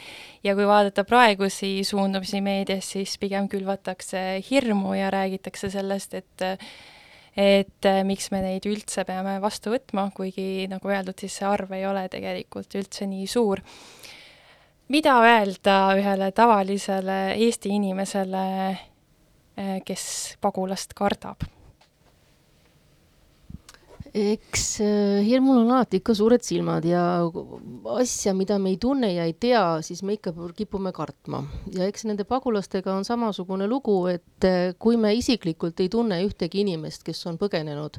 [0.44, 6.48] ja kui vaadata praegusi suundumisi meedias, siis pigem külvatakse hirmu ja räägitakse sellest, et
[7.34, 11.82] et miks me neid üldse peame vastu võtma, kuigi nagu öeldud, siis see arv ei
[11.86, 13.62] ole tegelikult üldse nii suur.
[14.88, 18.46] Mida öelda ühele tavalisele Eesti inimesele,
[19.86, 20.06] kes
[20.40, 21.44] pagulast kardab?
[24.14, 27.02] eks äh, hirmul on alati ikka suured silmad ja
[27.96, 31.42] asja, mida me ei tunne ja ei tea, siis me ikka kipume kartma.
[31.74, 36.62] ja eks nende pagulastega on samasugune lugu, et äh, kui me isiklikult ei tunne ühtegi
[36.62, 37.98] inimest, kes on põgenenud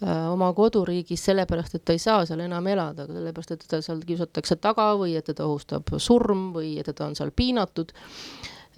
[0.00, 4.56] oma koduriigis sellepärast, et ta ei saa seal enam elada, sellepärast et teda seal kiusatakse
[4.56, 7.92] taga või et teda ohustab surm või et teda on seal piinatud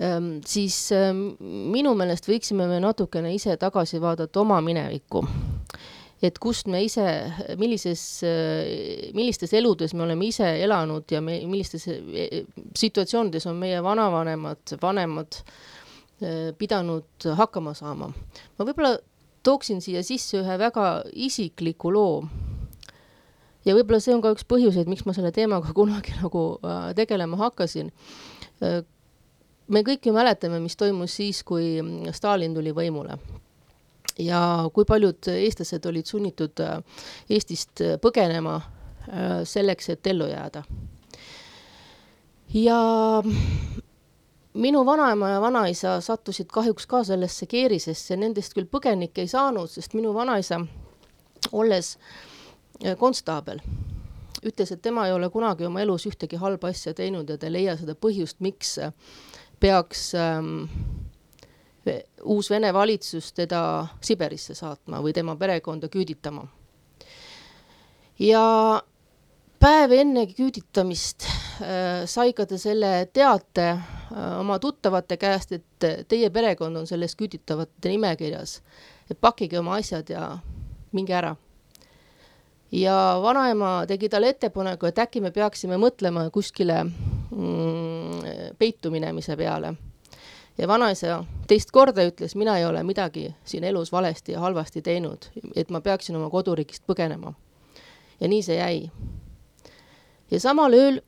[0.02, 1.28] ähm, siis ähm,
[1.70, 5.22] minu meelest võiksime me natukene ise tagasi vaadata oma minevikku
[6.22, 7.04] et kust me ise,
[7.58, 8.02] millises,
[9.16, 12.42] millistes eludes me oleme ise elanud ja me, millistes e,
[12.78, 15.40] situatsioonides on meie vanavanemad, vanemad
[16.22, 18.12] e, pidanud hakkama saama.
[18.12, 18.94] ma võib-olla
[19.42, 22.24] tooksin siia sisse ühe väga isikliku loo.
[23.64, 27.38] ja võib-olla see on ka üks põhjuseid, miks ma selle teemaga kunagi nagu äh, tegelema
[27.44, 27.92] hakkasin.
[28.62, 28.82] Äh,
[29.72, 31.78] me kõik ju mäletame, mis toimus siis, kui
[32.12, 33.18] Stalin tuli võimule
[34.20, 36.78] ja kui paljud eestlased olid sunnitud äh,
[37.30, 38.60] Eestist põgenema
[39.48, 40.60] selleks, et ellu jääda.
[42.54, 42.76] ja
[44.54, 49.94] minu vanaema ja vanaisa sattusid kahjuks ka sellesse keerisesse, nendest küll põgenikke ei saanud, sest
[49.96, 50.60] minu vanaisa,
[51.52, 51.96] olles
[52.98, 53.62] konstaabel,
[54.44, 57.56] ütles, et tema ei ole kunagi oma elus ühtegi halba asja teinud ja ta ei
[57.58, 58.76] leia seda põhjust, miks
[59.62, 60.64] peaks ähm,
[62.24, 66.46] uus Vene valitsus teda Siberisse saatma või tema perekonda küüditama.
[68.18, 68.82] ja
[69.58, 71.51] päev enne küüditamist äh,
[72.06, 77.92] sai ka ta selle teate äh, oma tuttavate käest, et teie perekond on selles küüditavate
[77.92, 78.60] nimekirjas,
[79.10, 80.26] et pakkige oma asjad ja
[80.92, 81.36] minge ära.
[82.72, 89.74] ja vanaema tegi talle ettepaneku, et äkki me peaksime mõtlema kuskile mm, peitu minemise peale
[90.58, 95.28] ja vanaisa teist korda ütles, mina ei ole midagi siin elus valesti ja halvasti teinud,
[95.56, 97.34] et ma peaksin oma koduriigist põgenema.
[98.20, 98.90] ja nii see jäi.
[100.30, 101.00] ja samal ööl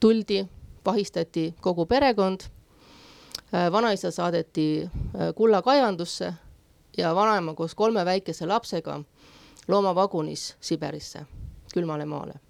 [0.00, 0.46] tuldi,
[0.84, 2.40] vahistati kogu perekond.
[3.54, 6.32] Äh, vanaisa saadeti äh, kullakaevandusse
[6.98, 9.00] ja vanaema koos kolme väikese lapsega
[9.68, 11.26] loomavagunis Siberisse,
[11.74, 12.40] külmale maale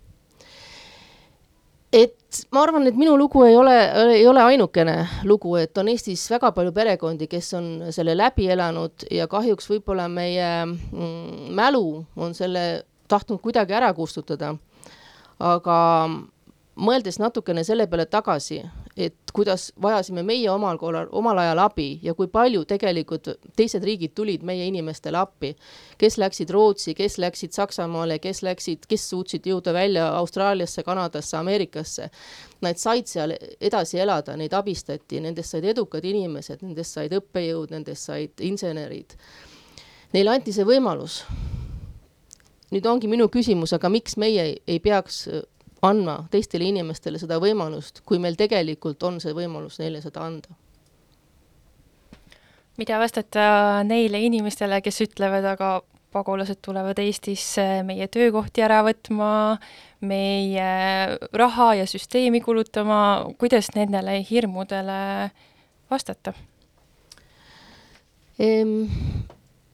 [1.96, 3.74] et ma arvan, et minu lugu ei ole,
[4.16, 9.06] ei ole ainukene lugu, et on Eestis väga palju perekondi, kes on selle läbi elanud
[9.12, 11.86] ja kahjuks võib-olla meie mm, mälu
[12.16, 14.54] on selle tahtnud kuidagi ära kustutada.
[15.38, 15.78] aga
[16.76, 18.60] mõeldes natukene selle peale tagasi,
[18.96, 24.14] et kuidas vajasime meie omal korral, omal ajal abi ja kui palju tegelikult teised riigid
[24.16, 25.52] tulid meie inimestele appi,
[25.98, 32.10] kes läksid Rootsi, kes läksid Saksamaale, kes läksid, kes suutsid jõuda välja Austraaliasse, Kanadasse, Ameerikasse.
[32.64, 38.08] Nad said seal edasi elada, neid abistati, nendest said edukad inimesed, nendest said õppejõud, nendest
[38.08, 39.16] said insenerid.
[40.12, 41.24] Neile anti see võimalus.
[42.66, 45.28] nüüd ongi minu küsimus, aga miks meie ei, ei peaks
[45.88, 50.48] andma teistele inimestele seda võimalust, kui meil tegelikult on see võimalus neile seda anda.
[52.76, 55.70] mida vastata neile inimestele, kes ütlevad, aga
[56.12, 59.30] pagulased tulevad Eestisse meie töökohti ära võtma,
[60.00, 60.68] meie
[61.32, 62.98] raha ja süsteemi kulutama,
[63.40, 65.30] kuidas nendele hirmudele
[65.90, 66.34] vastata
[68.38, 68.86] ehm,?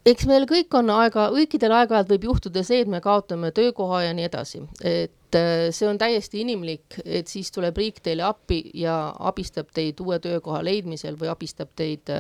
[0.07, 4.15] Eks meil kõik on aega, kõikidel aeg-ajalt võib juhtuda see, et me kaotame töökoha ja
[4.17, 8.97] nii edasi, et äh, see on täiesti inimlik, et siis tuleb riik teile appi ja
[9.31, 12.11] abistab teid uue töökoha leidmisel või abistab teid,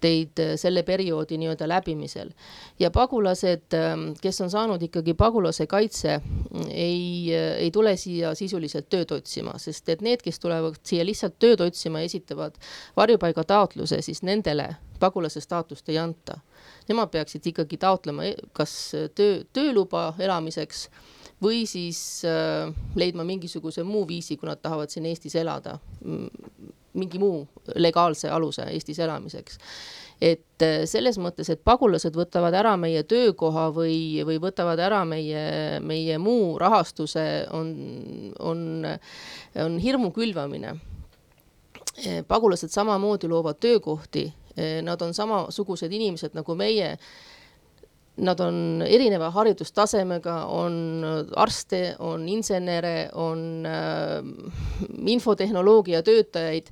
[0.00, 2.30] teid selle perioodi nii-öelda läbimisel.
[2.78, 3.74] ja pagulased,
[4.22, 6.20] kes on saanud ikkagi pagulase kaitse,
[6.70, 11.66] ei, ei tule siia sisuliselt tööd otsima, sest et need, kes tulevad siia lihtsalt tööd
[11.66, 12.54] otsima esitavad
[12.96, 16.38] varjupaigataotluse, siis nendele pagulase staatust ei anta.
[16.88, 18.72] Nemad peaksid ikkagi taotlema e-, kas
[19.14, 20.88] töö, tööluba elamiseks
[21.42, 25.76] või siis äh, leidma mingisuguse muu viisi, kui nad tahavad siin Eestis elada,
[26.98, 27.44] mingi muu
[27.78, 29.58] legaalse aluse Eestis elamiseks.
[30.20, 35.78] et äh, selles mõttes, et pagulased võtavad ära meie töökoha või, või võtavad ära meie,
[35.80, 37.74] meie muu rahastuse, on,
[38.38, 38.86] on,
[39.54, 40.74] on hirmu külvamine
[42.28, 44.28] pagulased samamoodi loovad töökohti,
[44.82, 46.96] nad on samasugused inimesed nagu meie
[48.18, 51.04] Nad on erineva haridustasemega, on
[51.36, 56.66] arste, on insenere, on äh, infotehnoloogia töötajaid.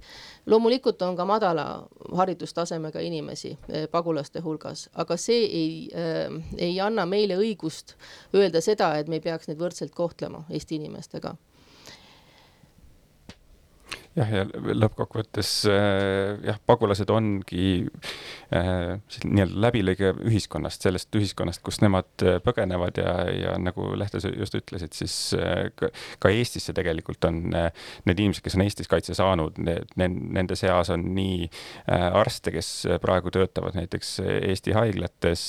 [0.46, 7.06] loomulikult on ka madala haridustasemega inimesi äh, pagulaste hulgas, aga see ei äh,, ei anna
[7.06, 7.94] meile õigust
[8.34, 11.36] öelda seda, et me ei peaks neid võrdselt kohtlema Eesti inimestega
[14.16, 14.44] jah, ja
[14.76, 17.84] lõppkokkuvõttes äh, jah, pagulased ongi
[18.54, 24.56] äh, nii-öelda läbilõige ühiskonnast, sellest ühiskonnast, kust nemad äh, põgenevad ja, ja nagu Lehte just
[24.56, 25.14] ütlesid, siis
[25.76, 25.90] ka,
[26.22, 31.04] ka Eestisse tegelikult on need inimesed, kes on Eestis kaitse saanud, need, nende seas on
[31.16, 31.48] nii
[31.86, 32.70] arste, kes
[33.02, 35.44] praegu töötavad näiteks Eesti haiglates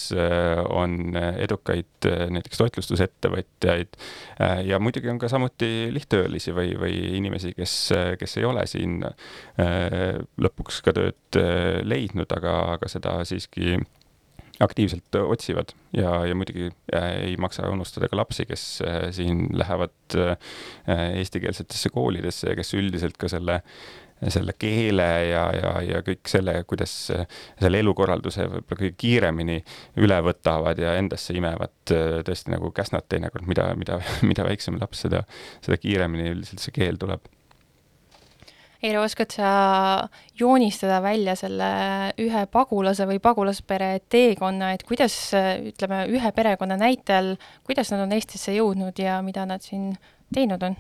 [0.70, 3.98] on edukaid näiteks toitlustusettevõtjaid
[4.68, 7.78] ja muidugi on ka samuti lihttöölisi või, või inimesi, kes,
[8.20, 13.78] kes ei ole ole siin äh, lõpuks ka tööd äh, leidnud, aga, aga seda siiski
[14.64, 15.76] aktiivselt otsivad.
[15.94, 18.66] Ja, ja muidugi äh, ei maksa unustada ka lapsi, kes
[19.14, 20.18] siin lähevad
[20.88, 23.62] eestikeelsetesse koolidesse ja kes üldiselt ka selle
[24.34, 29.60] selle keele ja, ja, ja kõik selle, kuidas selle elukorralduse võib-olla kõige kiiremini
[30.02, 31.94] üle võtavad ja endasse imevad
[32.26, 34.00] tõesti nagu käsnad teinekord, mida, mida,
[34.30, 35.22] mida väiksem laps, seda,
[35.62, 37.30] seda kiiremini üldiselt see keel tuleb
[38.84, 39.52] Eero, oskad sa
[40.38, 41.70] joonistada välja selle
[42.22, 45.16] ühe pagulase või pagulaspere teekonna, et kuidas,
[45.72, 49.96] ütleme, ühe perekonna näitel, kuidas nad on Eestisse jõudnud ja mida nad siin
[50.34, 50.78] teinud on?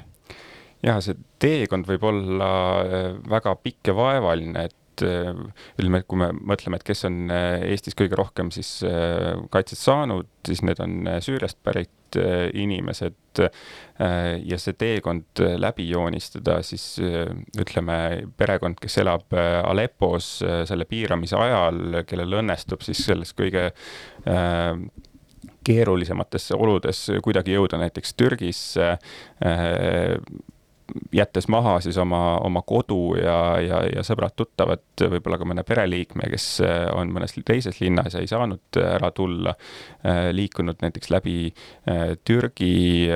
[0.85, 2.49] jah, see teekond võib olla
[2.83, 4.75] äh, väga pikk ja vaevaline, et
[5.05, 5.29] äh,
[5.77, 8.79] ütleme, et kui me mõtleme, et kes on äh, Eestis kõige rohkem siis
[9.53, 11.91] kaitset saanud, siis need on Süüriast pärit
[12.55, 13.41] inimesed
[14.47, 17.97] ja see teekond läbi joonistada, siis ütleme,
[18.39, 20.29] perekond, kes elab Aleppos
[20.69, 23.67] selle piiramise ajal, kellel õnnestub siis selles kõige
[25.67, 28.93] keerulisemates oludes kuidagi jõuda näiteks Türgisse
[31.15, 36.47] jättes maha siis oma, oma kodu ja, ja, ja sõbrad-tuttavad, võib-olla ka mõne pereliikme, kes
[36.65, 39.55] äh, on mõnes teises linnas ja ei saanud ära tulla,
[40.05, 43.09] äh, liikunud näiteks läbi äh, Türgi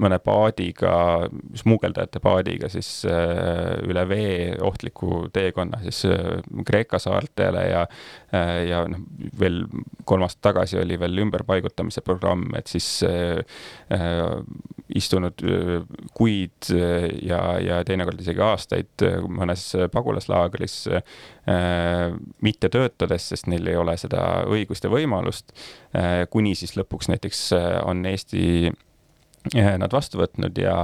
[0.00, 0.92] mõne paadiga,
[1.58, 7.84] smugeldajate paadiga siis äh, üle vee ohtliku teekonna siis äh, Kreeka saartele ja
[8.34, 9.04] äh, ja noh,
[9.38, 9.62] veel
[10.04, 12.86] kolm aastat tagasi oli veel ümberpaigutamise programm, et siis
[14.94, 15.40] istunud
[16.14, 16.68] kuid
[17.24, 20.76] ja, ja teinekord isegi aastaid mõnes pagulaslaagris
[22.44, 25.54] mitte töötades, sest neil ei ole seda õigust ja võimalust,
[26.30, 27.46] kuni siis lõpuks näiteks
[27.88, 28.44] on Eesti
[29.52, 30.76] nad vastu võtnud ja,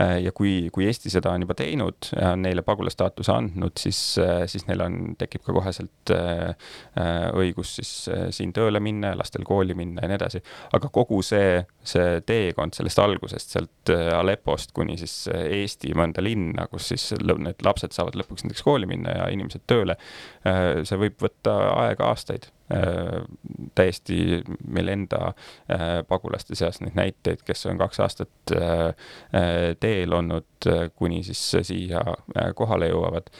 [0.00, 4.46] eh, ja kui, kui Eesti seda on juba teinud, on neile pagulastaatuse andnud, siis, eh,
[4.48, 6.12] siis neil on, tekib ka koheselt
[7.36, 7.90] õigus siis
[8.34, 10.40] siin tööle minna ja lastel kooli minna ja nii edasi.
[10.76, 16.88] aga kogu see, see teekond sellest algusest, sealt Aleppost kuni siis Eesti mõnda linna, kus
[16.94, 19.96] siis need lapsed saavad lõpuks näiteks kooli minna ja inimesed tööle,
[20.42, 22.48] see võib võtta aega aastaid
[23.74, 30.70] täiesti meil enda äh, pagulaste seas neid näiteid, kes on kaks aastat äh, teel olnud,
[30.96, 32.02] kuni siis siia
[32.54, 33.30] kohale jõuavad.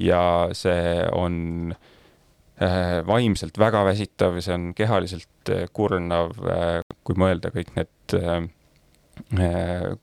[0.00, 0.22] ja
[0.56, 1.74] see on
[3.06, 6.32] vaimselt väga väsitav, see on kehaliselt kurnav,
[7.04, 8.48] kui mõelda kõik need Äh,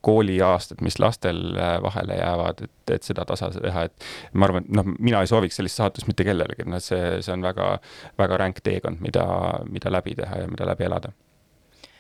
[0.02, 4.76] kooliaastad, mis lastel äh, vahele jäävad, et, et seda tasa teha, et ma arvan, et
[4.80, 7.72] noh, mina ei sooviks sellist saatust mitte kellelegi, noh, see, see on väga,
[8.20, 9.26] väga ränk teekond, mida,
[9.70, 11.14] mida läbi teha ja mida läbi elada.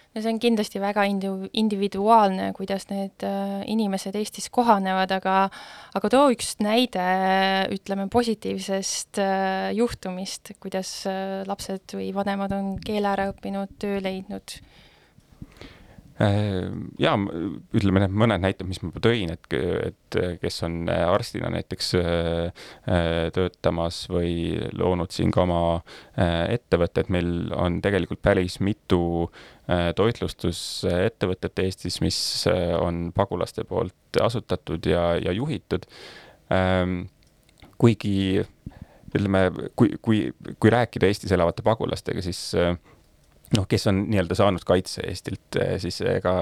[0.10, 5.36] No see on kindlasti väga indiv-, individuaalne, kuidas need äh, inimesed Eestis kohanevad, aga
[5.96, 7.06] aga too üks näide,
[7.76, 14.58] ütleme, positiivsest äh, juhtumist, kuidas äh, lapsed või vanemad on keele ära õppinud, töö leidnud
[16.20, 21.94] ja ütleme need mõned näited, mis ma tõin, et, et kes on arstina näiteks
[23.36, 25.62] töötamas või loonud siin ka oma
[26.52, 29.30] ettevõtted, meil on tegelikult päris mitu
[29.96, 32.20] toitlustusettevõtet Eestis, mis
[32.82, 35.88] on pagulaste poolt asutatud ja, ja juhitud.
[37.80, 38.16] kuigi
[39.10, 40.24] ütleme, kui, kui,
[40.60, 42.42] kui rääkida Eestis elavate pagulastega, siis
[43.58, 46.34] noh, kes on nii-öelda saanud kaitse Eestilt, eh, siis ega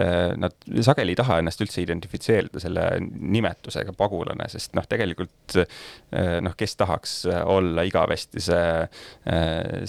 [0.00, 0.54] eh, nad
[0.86, 6.76] sageli ei taha ennast üldse identifitseerida selle nimetusega pagulane, sest noh, tegelikult eh, noh, kes
[6.80, 8.64] tahaks olla igavesti see,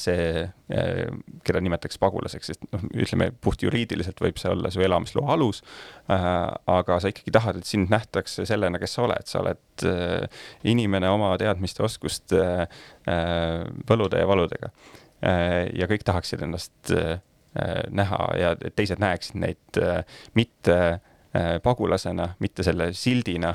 [0.01, 0.43] see,
[1.45, 5.61] keda nimetatakse pagulaseks, sest noh, ütleme puht juriidiliselt võib see olla su elamisloa alus,
[6.09, 9.87] aga sa ikkagi tahad, et sind nähtakse sellena, kes sa oled, sa oled
[10.67, 12.41] inimene oma teadmiste, oskuste,
[13.89, 14.73] võlude ja valudega
[15.25, 17.19] ja kõik tahaksid ennast äh,
[17.89, 20.01] näha ja teised näeksid neid äh,
[20.33, 20.79] mitte
[21.63, 23.49] pagulasena, mitte selle sildina,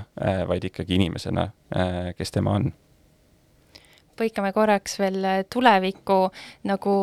[0.49, 1.47] vaid ikkagi inimesena,
[2.19, 2.67] kes tema on.
[4.21, 6.19] Põikame korraks veel tulevikku,
[6.69, 6.97] nagu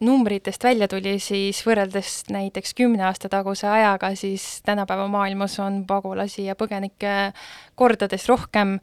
[0.00, 6.46] numbritest välja tuli, siis võrreldes näiteks kümne aasta taguse ajaga, siis tänapäeva maailmas on pagulasi
[6.46, 7.34] ja põgenikke
[7.76, 8.78] kordades rohkem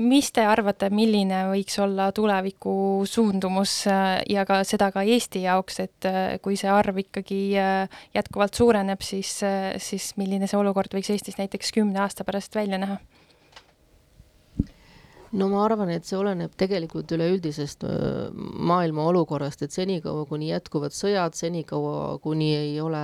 [0.00, 2.74] mis te arvate, milline võiks olla tuleviku
[3.08, 7.98] suundumus äh, ja ka seda ka Eesti jaoks, et äh, kui see arv ikkagi äh,
[8.16, 9.34] jätkuvalt suureneb, siis,
[9.82, 12.98] siis milline see olukord võiks Eestis näiteks kümne aasta pärast välja näha?
[15.32, 17.86] No ma arvan, et see oleneb tegelikult üleüldisest
[18.68, 23.02] maailma olukorrast, et senikaua, kuni jätkuvad sõjad, senikaua, kuni ei ole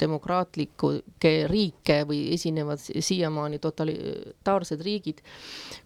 [0.00, 5.24] demokraatlikke riike või esinevad siiamaani totalitaarsed riigid,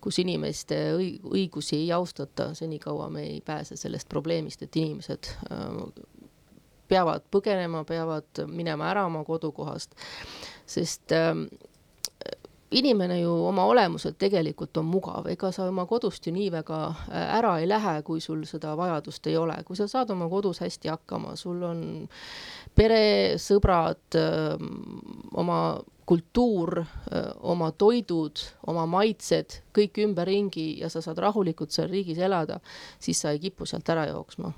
[0.02, 5.32] kus inimeste õigusi ei austata, senikaua me ei pääse sellest probleemist, et inimesed
[6.88, 9.94] peavad põgenema, peavad minema ära oma kodukohast,
[10.68, 11.12] sest
[12.70, 17.36] inimene ju oma olemuselt tegelikult on mugav, ega sa oma kodust ju nii väga äh,
[17.38, 20.92] ära ei lähe, kui sul seda vajadust ei ole, kui sa saad oma kodus hästi
[20.92, 21.84] hakkama, sul on
[22.76, 24.18] pere, sõbrad,
[25.34, 25.60] oma
[26.08, 26.78] kultuur,
[27.44, 28.40] oma toidud,
[28.70, 32.60] oma maitsed, kõik ümberringi ja sa saad rahulikult seal riigis elada,
[33.02, 34.52] siis sa ei kipu sealt ära jooksma.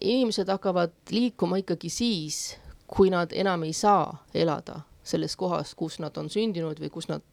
[0.00, 6.16] inimesed hakkavad liikuma ikkagi siis, kui nad enam ei saa elada selles kohas, kus nad
[6.20, 7.24] on sündinud või kus nad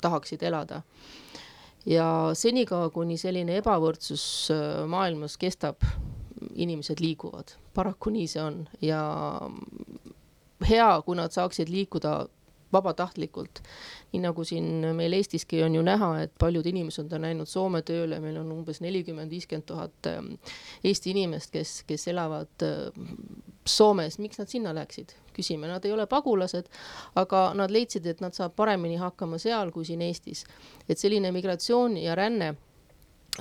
[0.00, 0.82] tahaksid elada.
[1.86, 5.84] ja senikaua, kuni selline ebavõrdsus äh, maailmas kestab,
[6.54, 9.00] inimesed liiguvad, paraku nii see on ja
[10.66, 12.26] hea, kui nad saaksid liikuda
[12.72, 13.62] vabatahtlikult.
[14.12, 18.20] nii nagu siin meil Eestiski on ju näha, et paljud inimesed on läinud Soome tööle,
[18.20, 20.34] meil on umbes nelikümmend, viiskümmend tuhat ähm,
[20.84, 22.90] Eesti inimest, kes, kes elavad äh,
[23.66, 25.16] Soomes, miks nad sinna läksid?
[25.36, 26.70] küsime, nad ei ole pagulased,
[27.20, 30.46] aga nad leidsid, et nad saavad paremini hakkama seal kui siin Eestis.
[30.88, 32.54] et selline migratsioon ja ränne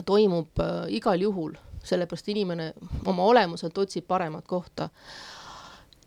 [0.06, 2.74] toimub äh, igal juhul, sellepärast inimene
[3.06, 4.90] oma olemuselt otsib paremat kohta.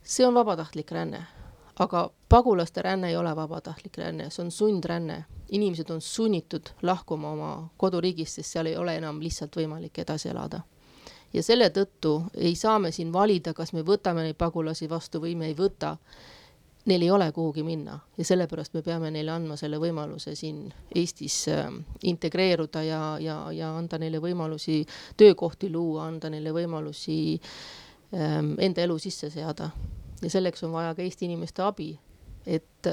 [0.02, 1.37] see on vabatahtlik ränne
[1.78, 5.24] aga pagulaste ränne ei ole vabatahtlik ränne, see on sundränne.
[5.48, 10.60] inimesed on sunnitud lahkuma oma koduriigist, sest seal ei ole enam lihtsalt võimalik edasi elada.
[11.32, 15.36] ja selle tõttu ei saa me siin valida, kas me võtame neid pagulasi vastu või
[15.36, 15.96] me ei võta.
[16.88, 21.48] Neil ei ole kuhugi minna ja sellepärast me peame neile andma selle võimaluse siin Eestis
[21.48, 21.66] äh,
[22.02, 27.40] integreeruda ja, ja, ja anda neile võimalusi töökohti luua, anda neile võimalusi
[28.14, 29.70] ähm, enda elu sisse seada
[30.22, 31.92] ja selleks on vaja ka Eesti inimeste abi,
[32.46, 32.90] et,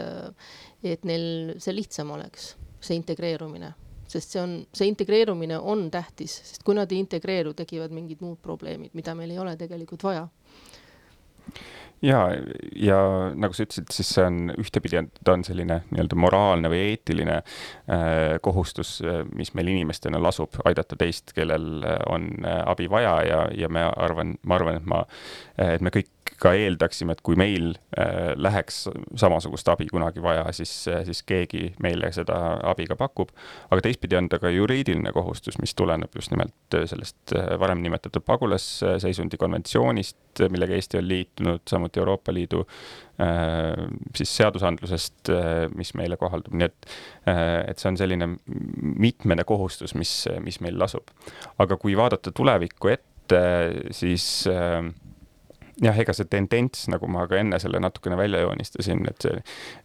[0.83, 2.53] et neil see lihtsam oleks,
[2.83, 3.71] see integreerumine,
[4.11, 8.41] sest see on, see integreerumine on tähtis, sest kui nad ei integreeru, tekivad mingid muud
[8.43, 10.27] probleemid, mida meil ei ole tegelikult vaja.
[12.03, 12.19] Ja,
[12.75, 12.97] ja
[13.39, 18.35] nagu sa ütlesid, siis see on ühtepidi, ta on selline nii-öelda moraalne või eetiline äh,
[18.45, 18.97] kohustus,
[19.33, 24.35] mis meil inimestena lasub, aidata teist, kellel on äh, abi vaja ja, ja me arvan,
[24.43, 25.01] ma arvan, et ma,
[25.71, 26.11] et me kõik
[26.41, 28.85] ka eeldaksime, et kui meil äh, läheks
[29.19, 33.31] samasugust abi kunagi vaja, siis, äh, siis keegi meile seda abi ka pakub.
[33.69, 38.25] aga teistpidi on ta ka juriidiline kohustus, mis tuleneb just nimelt äh, sellest varem nimetatud
[38.25, 42.65] pagulasseisundi konventsioonist, millega Eesti on liitunud, samuti Euroopa Liidu
[44.15, 45.29] siis seadusandlusest,
[45.79, 46.87] mis meile kohaldub, nii et,
[47.69, 48.27] et see on selline
[49.05, 50.11] mitmene kohustus, mis,
[50.43, 51.13] mis meil lasub.
[51.63, 53.39] aga kui vaadata tulevikku ette,
[53.95, 54.83] siis äh,
[55.83, 59.41] jah, ega see tendents, nagu ma ka enne selle natukene välja joonistasin, et see,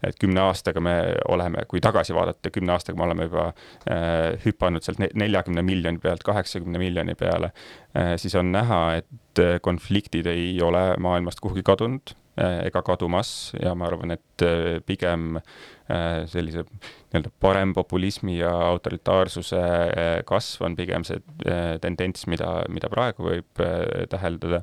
[0.07, 0.95] et kümne aastaga me
[1.33, 6.25] oleme, kui tagasi vaadata, kümne aastaga me oleme juba äh, hüpanud sealt neljakümne miljoni pealt
[6.27, 7.53] kaheksakümne miljoni peale
[7.97, 13.89] äh,, siis on näha, et konfliktid ei ole maailmast kuhugi kadunud ega kadumas ja ma
[13.91, 14.45] arvan, et
[14.87, 15.39] pigem
[16.31, 19.61] sellise nii-öelda parempopulismi ja autoritaarsuse
[20.29, 21.21] kasv on pigem see
[21.83, 23.63] tendents, mida, mida praegu võib
[24.13, 24.63] täheldada.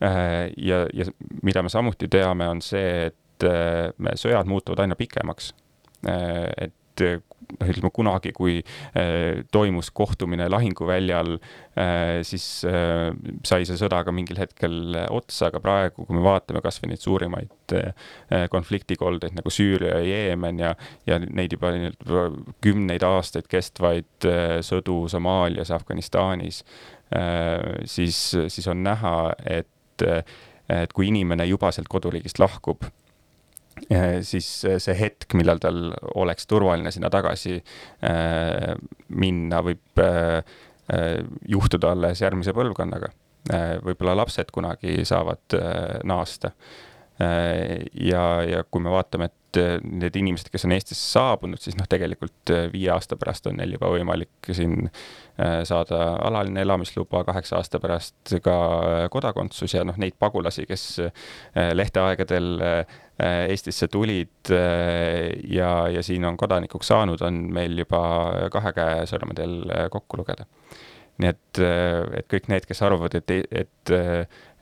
[0.00, 1.04] Ja, ja
[1.42, 3.46] mida me samuti teame, on see, et
[4.20, 5.52] sõjad muutuvad aina pikemaks.
[6.04, 6.74] et
[7.60, 8.58] noh, ütleme kunagi, kui
[8.96, 13.10] äh, toimus kohtumine lahinguväljal äh,, siis äh,
[13.46, 17.76] sai see sõda ka mingil hetkel otsa, aga praegu, kui me vaatame kasvõi neid suurimaid
[17.76, 20.74] äh, konfliktikoldeid nagu Süüria ja Jeemen ja,
[21.08, 21.74] ja neid juba
[22.64, 26.62] kümneid aastaid kestvaid äh, sõdu Somaalias, Afganistanis
[27.14, 29.68] äh,, siis, siis on näha, et
[30.02, 32.86] et kui inimene juba sealt koduriigist lahkub
[34.22, 38.74] siis see hetk, millal tal oleks turvaline sinna tagasi äh,
[39.08, 40.40] minna, võib äh,
[41.48, 43.08] juhtuda alles järgmise põlvkonnaga.
[43.84, 45.54] võib-olla lapsed kunagi saavad
[46.04, 46.50] naasta.
[47.20, 51.88] ja, ja kui me vaatame, et et need inimesed, kes on Eestisse saabunud, siis noh,
[51.90, 57.58] tegelikult äh, viie aasta pärast on neil juba võimalik siin äh, saada alaline elamisluba, kaheksa
[57.60, 58.56] aasta pärast ka
[59.14, 60.86] kodakondsus ja noh, neid pagulasi, kes
[61.54, 62.64] lehteaegadel
[63.24, 68.00] Eestisse tulid ja, ja siin on kodanikuks saanud, on meil juba
[68.50, 69.60] kahe käe sõrmedel
[69.94, 70.48] kokku lugeda.
[71.22, 71.60] Nii et,
[72.18, 73.92] et kõik need, kes arvavad, et, et,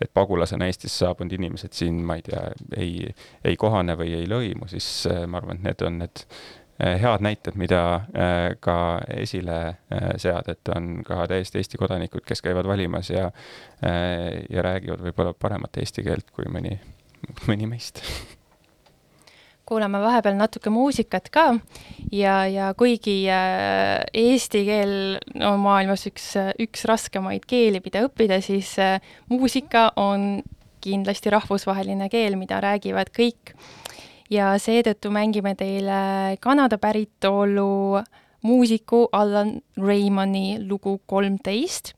[0.02, 2.42] et pagulasena Eestisse saabunud inimesed siin, ma ei tea,
[2.76, 3.12] ei,
[3.44, 7.24] ei kohane või ei lõimu, siis äh, ma arvan, et need on need äh, head
[7.24, 8.76] näited, mida äh, ka
[9.16, 9.60] esile
[10.20, 13.30] seada, et on ka täiesti Eesti kodanikud, kes käivad valimas ja,
[13.82, 16.78] ja räägivad võib-olla paremat eesti keelt kui mõni,
[17.48, 18.04] mõni meist
[19.68, 21.44] kuulame vahepeal natuke muusikat ka
[22.12, 24.94] ja, ja kuigi äh, eesti keel
[25.40, 26.32] on maailmas üks,
[26.62, 28.98] üks raskemaid keeli, mida õppida, siis äh,
[29.30, 30.42] muusika on
[30.82, 33.54] kindlasti rahvusvaheline keel, mida räägivad kõik.
[34.32, 38.02] ja seetõttu mängime teile Kanada päritolu
[38.42, 41.92] muusiku Alan Raymondi lugu kolmteist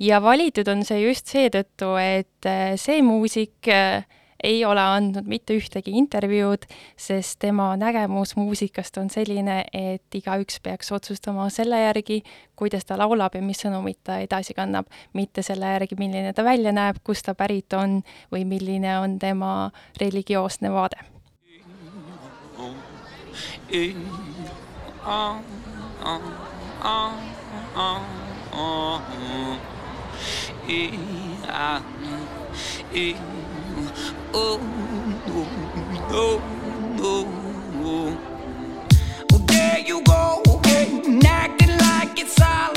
[0.00, 3.70] ja valitud on see just seetõttu, et äh, see muusik
[4.42, 6.66] ei ole andnud mitte ühtegi intervjuud,
[6.96, 12.22] sest tema nägemus muusikast on selline, et igaüks peaks otsustama selle järgi,
[12.56, 16.72] kuidas ta laulab ja mis sõnumit ta edasi kannab, mitte selle järgi, milline ta välja
[16.72, 19.70] näeb, kust ta pärit on või milline on tema
[20.00, 21.04] religioosne vaade.
[32.92, 33.55] Yeah
[34.34, 34.60] oh, oh,
[35.28, 35.48] oh,
[36.12, 36.40] oh
[36.96, 37.24] no, no,
[37.74, 38.18] no, no.
[39.30, 40.42] Well, there you go,
[41.26, 42.75] acting like it's all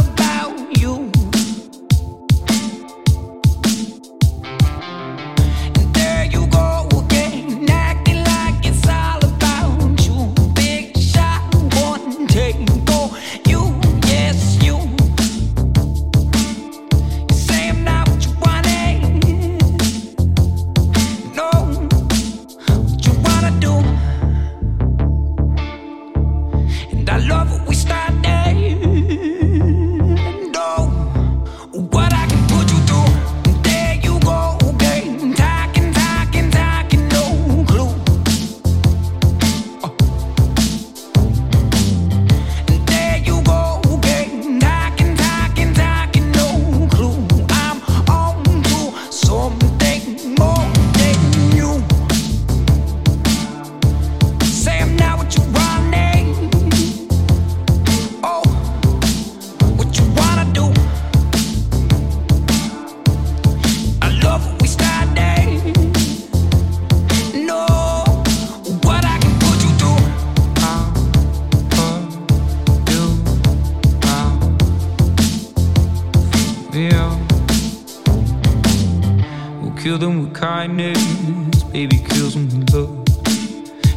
[79.82, 83.06] Kill them with kindness, baby, kills them with love.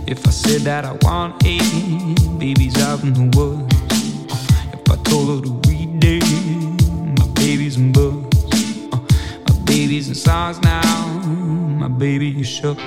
[0.07, 3.74] If I said that I want eight babies out in the woods,
[4.72, 8.45] if I told her to read it, my babies and books,
[8.93, 8.97] uh,
[9.49, 11.09] my babies and songs now,
[11.80, 12.78] my baby is shook.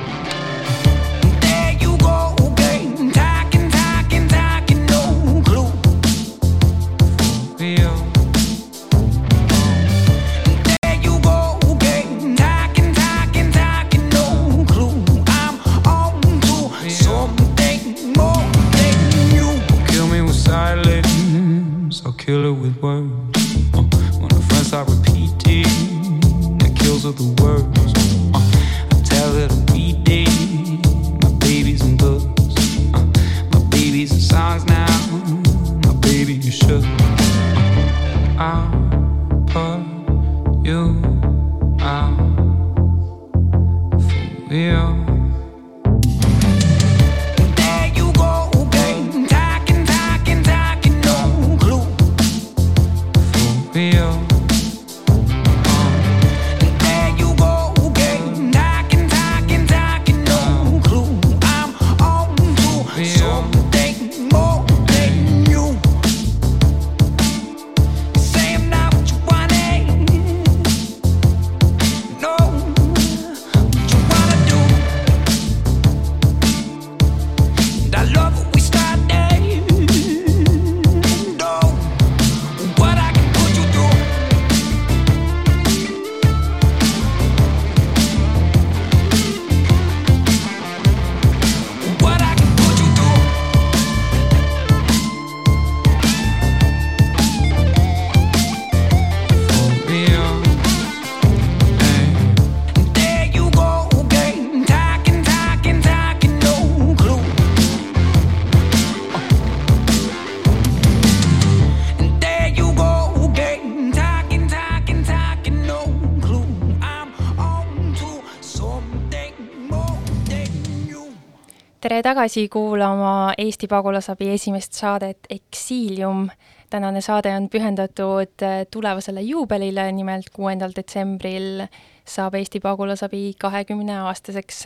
[122.15, 126.29] Tagasi kuulama Eesti Pagulasabi esimest saadet Eksiilium.
[126.69, 131.65] tänane saade on pühendatud äh, tulevasele juubelile, nimelt kuuendal detsembril
[132.05, 134.63] saab Eesti Pagulasabi kahekümne aastaseks.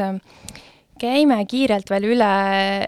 [1.00, 2.30] käime kiirelt veel üle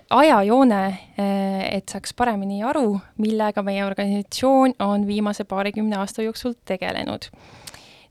[0.10, 7.26] ajajoone, äh, et saaks paremini aru, millega meie organisatsioon on viimase paarikümne aasta jooksul tegelenud.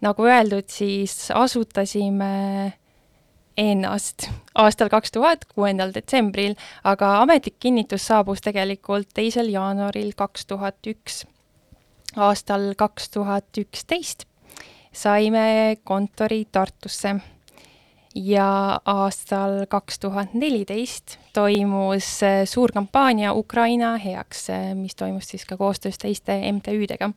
[0.01, 2.73] nagu öeldud, siis asutasime
[3.61, 10.87] ennast aastal kaks tuhat, kuuendal detsembril, aga ametlik kinnitus saabus tegelikult teisel jaanuaril kaks tuhat
[10.87, 11.27] üks.
[12.17, 14.27] aastal kaks tuhat üksteist
[14.93, 17.15] saime kontori Tartusse
[18.15, 25.99] ja aastal kaks tuhat neliteist toimus suur kampaania Ukraina heaks, mis toimus siis ka koostöös
[25.99, 27.13] teiste MTÜ-dega.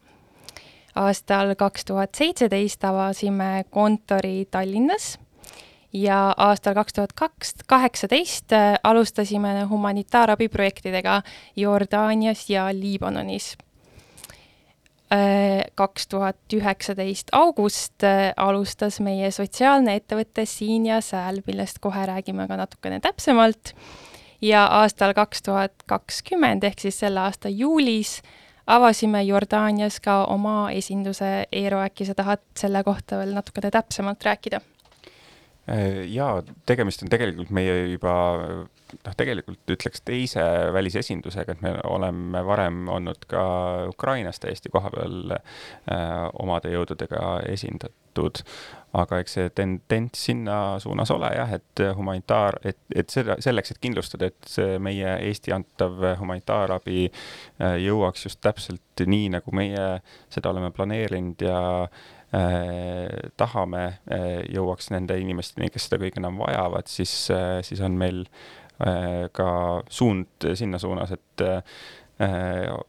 [0.95, 5.17] aastal kaks tuhat seitseteist avasime kontori Tallinnas
[5.93, 11.21] ja aastal kaks tuhat kaks, kaheksateist äh, alustasime humanitaarabiprojektidega
[11.55, 13.57] Jordaanias ja Liibanonis.
[15.75, 22.47] kaks tuhat üheksateist august äh, alustas meie sotsiaalne ettevõte Siin ja Sääl, millest kohe räägime
[22.47, 23.75] ka natukene täpsemalt.
[24.41, 28.21] ja aastal kaks tuhat kakskümmend ehk siis selle aasta juulis
[28.67, 31.45] avasime Jordaanias ka oma esinduse.
[31.51, 34.61] Eero, äkki sa tahad selle kohta veel natukene täpsemalt rääkida?
[36.11, 38.14] Jaa, tegemist on tegelikult meie juba
[39.01, 40.43] noh, tegelikult ütleks teise
[40.74, 43.43] välisesindusega, et me oleme varem olnud ka
[43.89, 48.43] Ukrainas täiesti kohapeal äh, omade jõududega esindatud,
[48.93, 53.82] aga eks see tendents sinna suunas ole jah, et humanitaar, et, et seda, selleks, et
[53.84, 59.88] kindlustada, et see meie Eesti antav humanitaarabi äh, jõuaks just täpselt nii, nagu meie
[60.34, 62.11] seda oleme planeerinud ja äh,
[63.38, 68.23] tahame äh,, jõuaks nende inimesteni, kes seda kõige enam vajavad, siis äh,, siis on meil
[68.81, 69.47] äh, ka
[69.89, 71.61] suund sinna suunas, et äh,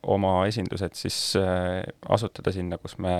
[0.02, 3.14] oma esindused siis äh, asutada sinna, kus me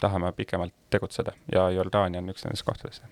[0.00, 3.04] tahame pikemalt tegutseda ja Jordaania on üks nendest kohtadest.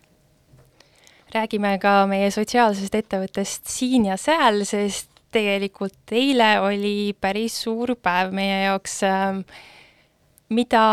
[1.32, 8.32] räägime ka meie sotsiaalsest ettevõttest Siin ja Sääl, sest tegelikult eile oli päris suur päev
[8.36, 9.00] meie jaoks.
[10.52, 10.84] mida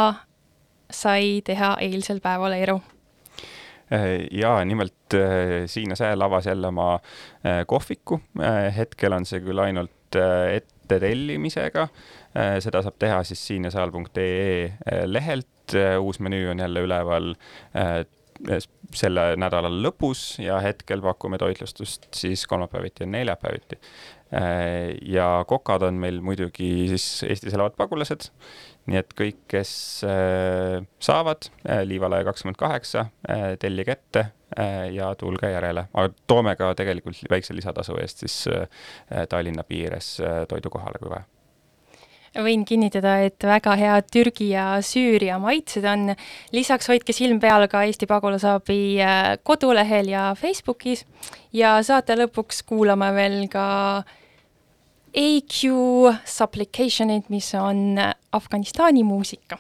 [0.91, 2.79] sai teha eilsel päeval, Eero?
[4.31, 8.19] ja nimelt äh, Siin ja Sääl avas jälle oma äh, kohviku,
[8.77, 11.87] hetkel on see küll ainult äh, ette tellimisega,
[12.65, 17.27] seda saab teha siis siinjasaal.ee lehelt, uus menüü on jälle üleval
[18.97, 23.77] selle nädala lõpus ja hetkel pakume toitlustust siis kolmapäeviti ja neljapäeviti.
[25.13, 28.31] ja kokad on meil muidugi siis Eestis elavad pagulased,
[28.89, 29.71] nii et kõik, kes
[30.99, 31.49] saavad,
[31.85, 33.05] Liivalaia kakskümmend kaheksa,
[33.61, 34.25] tellige ette
[34.93, 38.37] ja tulge järele, aga toome ka tegelikult väikse lisatasu eest siis
[39.29, 40.15] Tallinna piires
[40.49, 41.27] toidu kohale, kui vaja.
[42.29, 46.11] Võin kinnitada, et väga head Türgi ja Süüria maitsed on.
[46.53, 48.99] lisaks hoidke silm peal ka Eesti Pagulasabi
[49.43, 51.05] kodulehel ja Facebookis.
[51.53, 54.03] Ja saate lõpuks kuulama veel ka
[55.09, 55.57] AQ
[56.25, 57.97] Supplication'id, mis on
[58.31, 59.57] Afganistani muusika